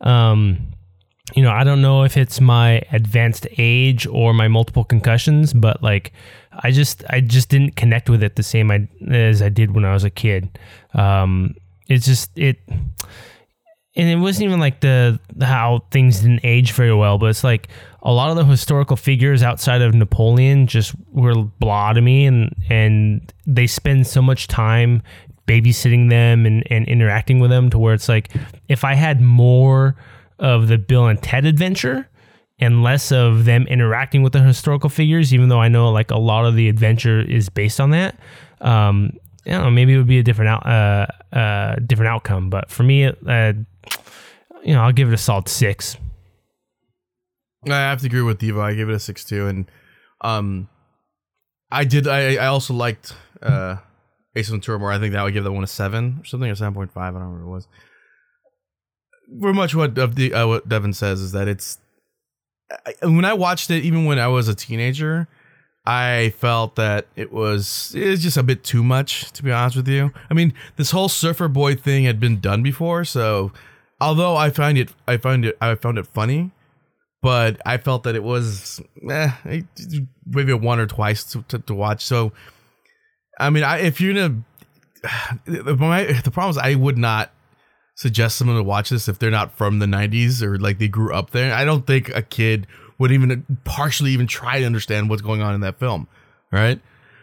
[0.00, 0.58] Um,
[1.34, 5.82] you know, I don't know if it's my advanced age or my multiple concussions, but
[5.82, 6.12] like,
[6.52, 8.70] I just, I just didn't connect with it the same
[9.10, 10.58] as I did when I was a kid.
[10.94, 11.56] Um,
[11.88, 17.18] it's just it, and it wasn't even like the how things didn't age very well,
[17.18, 17.68] but it's like
[18.02, 22.54] a lot of the historical figures outside of Napoleon just were blah to me, and
[22.68, 25.02] and they spend so much time
[25.46, 28.32] babysitting them and, and interacting with them to where it's like
[28.68, 29.96] if I had more
[30.38, 32.08] of the Bill and Ted adventure
[32.58, 36.18] and less of them interacting with the historical figures, even though I know like a
[36.18, 38.18] lot of the adventure is based on that.
[38.60, 39.12] Um,
[39.46, 41.06] I don't know, maybe it would be a different out, uh,
[41.36, 42.50] uh, different outcome.
[42.50, 43.52] But for me, uh,
[44.64, 45.96] you know, I'll give it a solid six.
[47.66, 48.60] I have to agree with Diva.
[48.60, 49.70] I gave it a six too, and
[50.20, 50.68] um,
[51.70, 52.06] I did.
[52.06, 53.76] I I also liked uh
[54.34, 54.92] Ace Ventura more.
[54.92, 57.14] I think that would give that one a seven or something, or seven point five.
[57.14, 57.68] I don't remember what it was.
[59.40, 61.78] For much what of the uh, what Devin says is that it's
[62.86, 65.28] I, when I watched it, even when I was a teenager,
[65.84, 69.30] I felt that it was it was just a bit too much.
[69.32, 72.62] To be honest with you, I mean, this whole surfer boy thing had been done
[72.62, 73.52] before, so
[74.00, 76.50] although I find it, I find it, I found it funny,
[77.22, 79.30] but I felt that it was eh,
[80.26, 82.04] maybe one or twice to, to, to watch.
[82.04, 82.32] So,
[83.38, 84.42] I mean, I, if you're gonna,
[85.76, 87.30] my, the problem is I would not
[87.96, 91.12] suggest someone to watch this if they're not from the 90s or like they grew
[91.12, 91.52] up there.
[91.52, 92.66] I don't think a kid
[92.98, 96.06] would even partially even try to understand what's going on in that film,
[96.52, 96.78] right?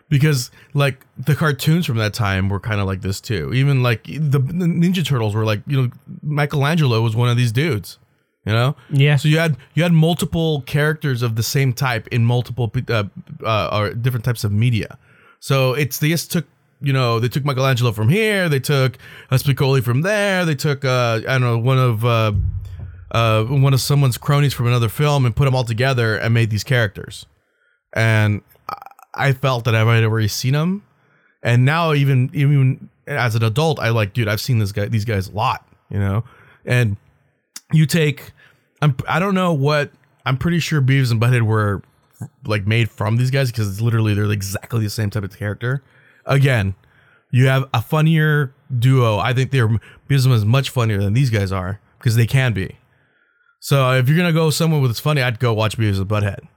[0.10, 3.54] Because like the cartoons from that time were kind of like this too.
[3.54, 5.90] Even like the, the Ninja Turtles were like, you know,
[6.24, 8.00] Michelangelo was one of these dudes,
[8.44, 8.76] you know?
[8.90, 9.16] Yeah.
[9.18, 13.04] So you had you had multiple characters of the same type in multiple uh,
[13.46, 14.98] uh, or different types of media.
[15.40, 16.46] So it's they just took
[16.84, 18.98] you know they took Michelangelo from here, they took
[19.32, 22.34] uh, Spicoli from there, they took uh, I don't know one of uh,
[23.12, 26.50] uh, one of someone's cronies from another film and put them all together and made
[26.50, 27.26] these characters.
[27.94, 28.42] And
[29.16, 30.84] I felt that I might have already seen them,
[31.42, 35.06] and now even even as an adult, I like, dude, I've seen this guy, these
[35.06, 36.24] guys a lot, you know.
[36.66, 36.98] And
[37.72, 38.32] you take,
[38.82, 39.92] I'm, I don't know what,
[40.26, 41.82] I'm pretty sure Beavis and Butthead were
[42.46, 45.84] like made from these guys because it's literally they're exactly the same type of character.
[46.26, 46.76] Again,
[47.32, 49.18] you have a funnier duo.
[49.18, 52.78] I think they're Beavis is much funnier than these guys are because they can be.
[53.60, 56.48] So if you're gonna go somewhere with it's funny, I'd go watch Beavis and Butthead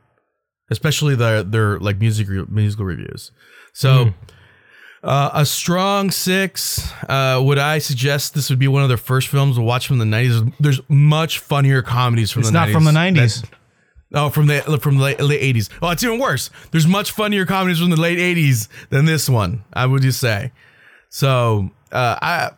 [0.70, 3.32] especially their their like music musical reviews.
[3.72, 4.06] So.
[4.06, 4.14] Mm.
[5.02, 6.93] Uh, a strong six.
[7.09, 9.98] Uh, would I suggest this would be one of their first films to watch from
[9.98, 10.43] the nineties?
[10.59, 12.59] There's much funnier comedies from it's the.
[12.59, 13.43] It's not 90s from the nineties.
[14.16, 15.68] Oh, from the from the late, late eighties.
[15.82, 16.51] Oh, it's even worse.
[16.70, 19.62] There's much funnier comedies from the late eighties than this one.
[19.74, 20.52] I would just say.
[21.10, 22.51] So, uh, I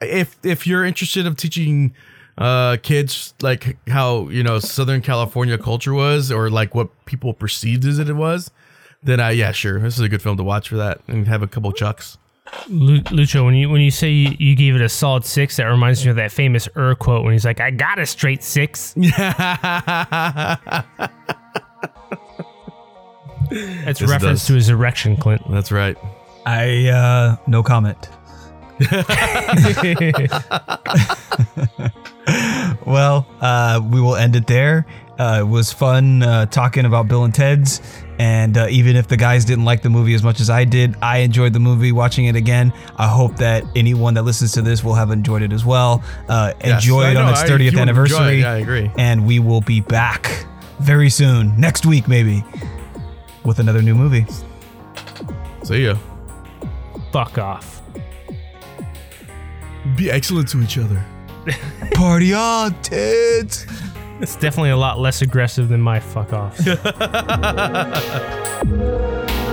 [0.00, 1.94] if if you're interested of teaching
[2.38, 7.86] uh kids like how you know southern california culture was or like what people perceived
[7.86, 8.50] as it was
[9.02, 11.40] then I yeah sure this is a good film to watch for that and have
[11.40, 12.18] a couple chucks
[12.68, 16.04] Lucho, when you when you say you, you gave it a solid six, that reminds
[16.04, 18.94] me of that famous Ur quote when he's like, "I got a straight six.
[18.98, 19.16] That's
[24.00, 24.46] Yes, reference does.
[24.48, 25.40] to his erection, Clint.
[25.50, 25.96] that's right
[26.44, 28.08] I uh, no comment.
[32.86, 34.86] well, uh, we will end it there.
[35.18, 37.80] Uh, it was fun uh, talking about Bill and Ted's,
[38.18, 40.96] and uh, even if the guys didn't like the movie as much as I did,
[41.02, 41.92] I enjoyed the movie.
[41.92, 45.52] Watching it again, I hope that anyone that listens to this will have enjoyed it
[45.52, 46.02] as well.
[46.28, 47.30] Uh, Yes, enjoy I it on know.
[47.32, 48.40] its I- you 30th would enjoy it, anniversary.
[48.40, 48.90] yeah, I agree.
[48.98, 50.46] And we will be back
[50.80, 52.44] very soon, next week maybe,
[53.44, 54.26] with another new movie.
[55.64, 55.96] see ya
[57.12, 57.82] Fuck off.
[59.96, 61.02] be excellent to each other
[61.94, 63.66] Party on, Teds!
[64.20, 66.58] It's definitely a lot less aggressive than my fuck off.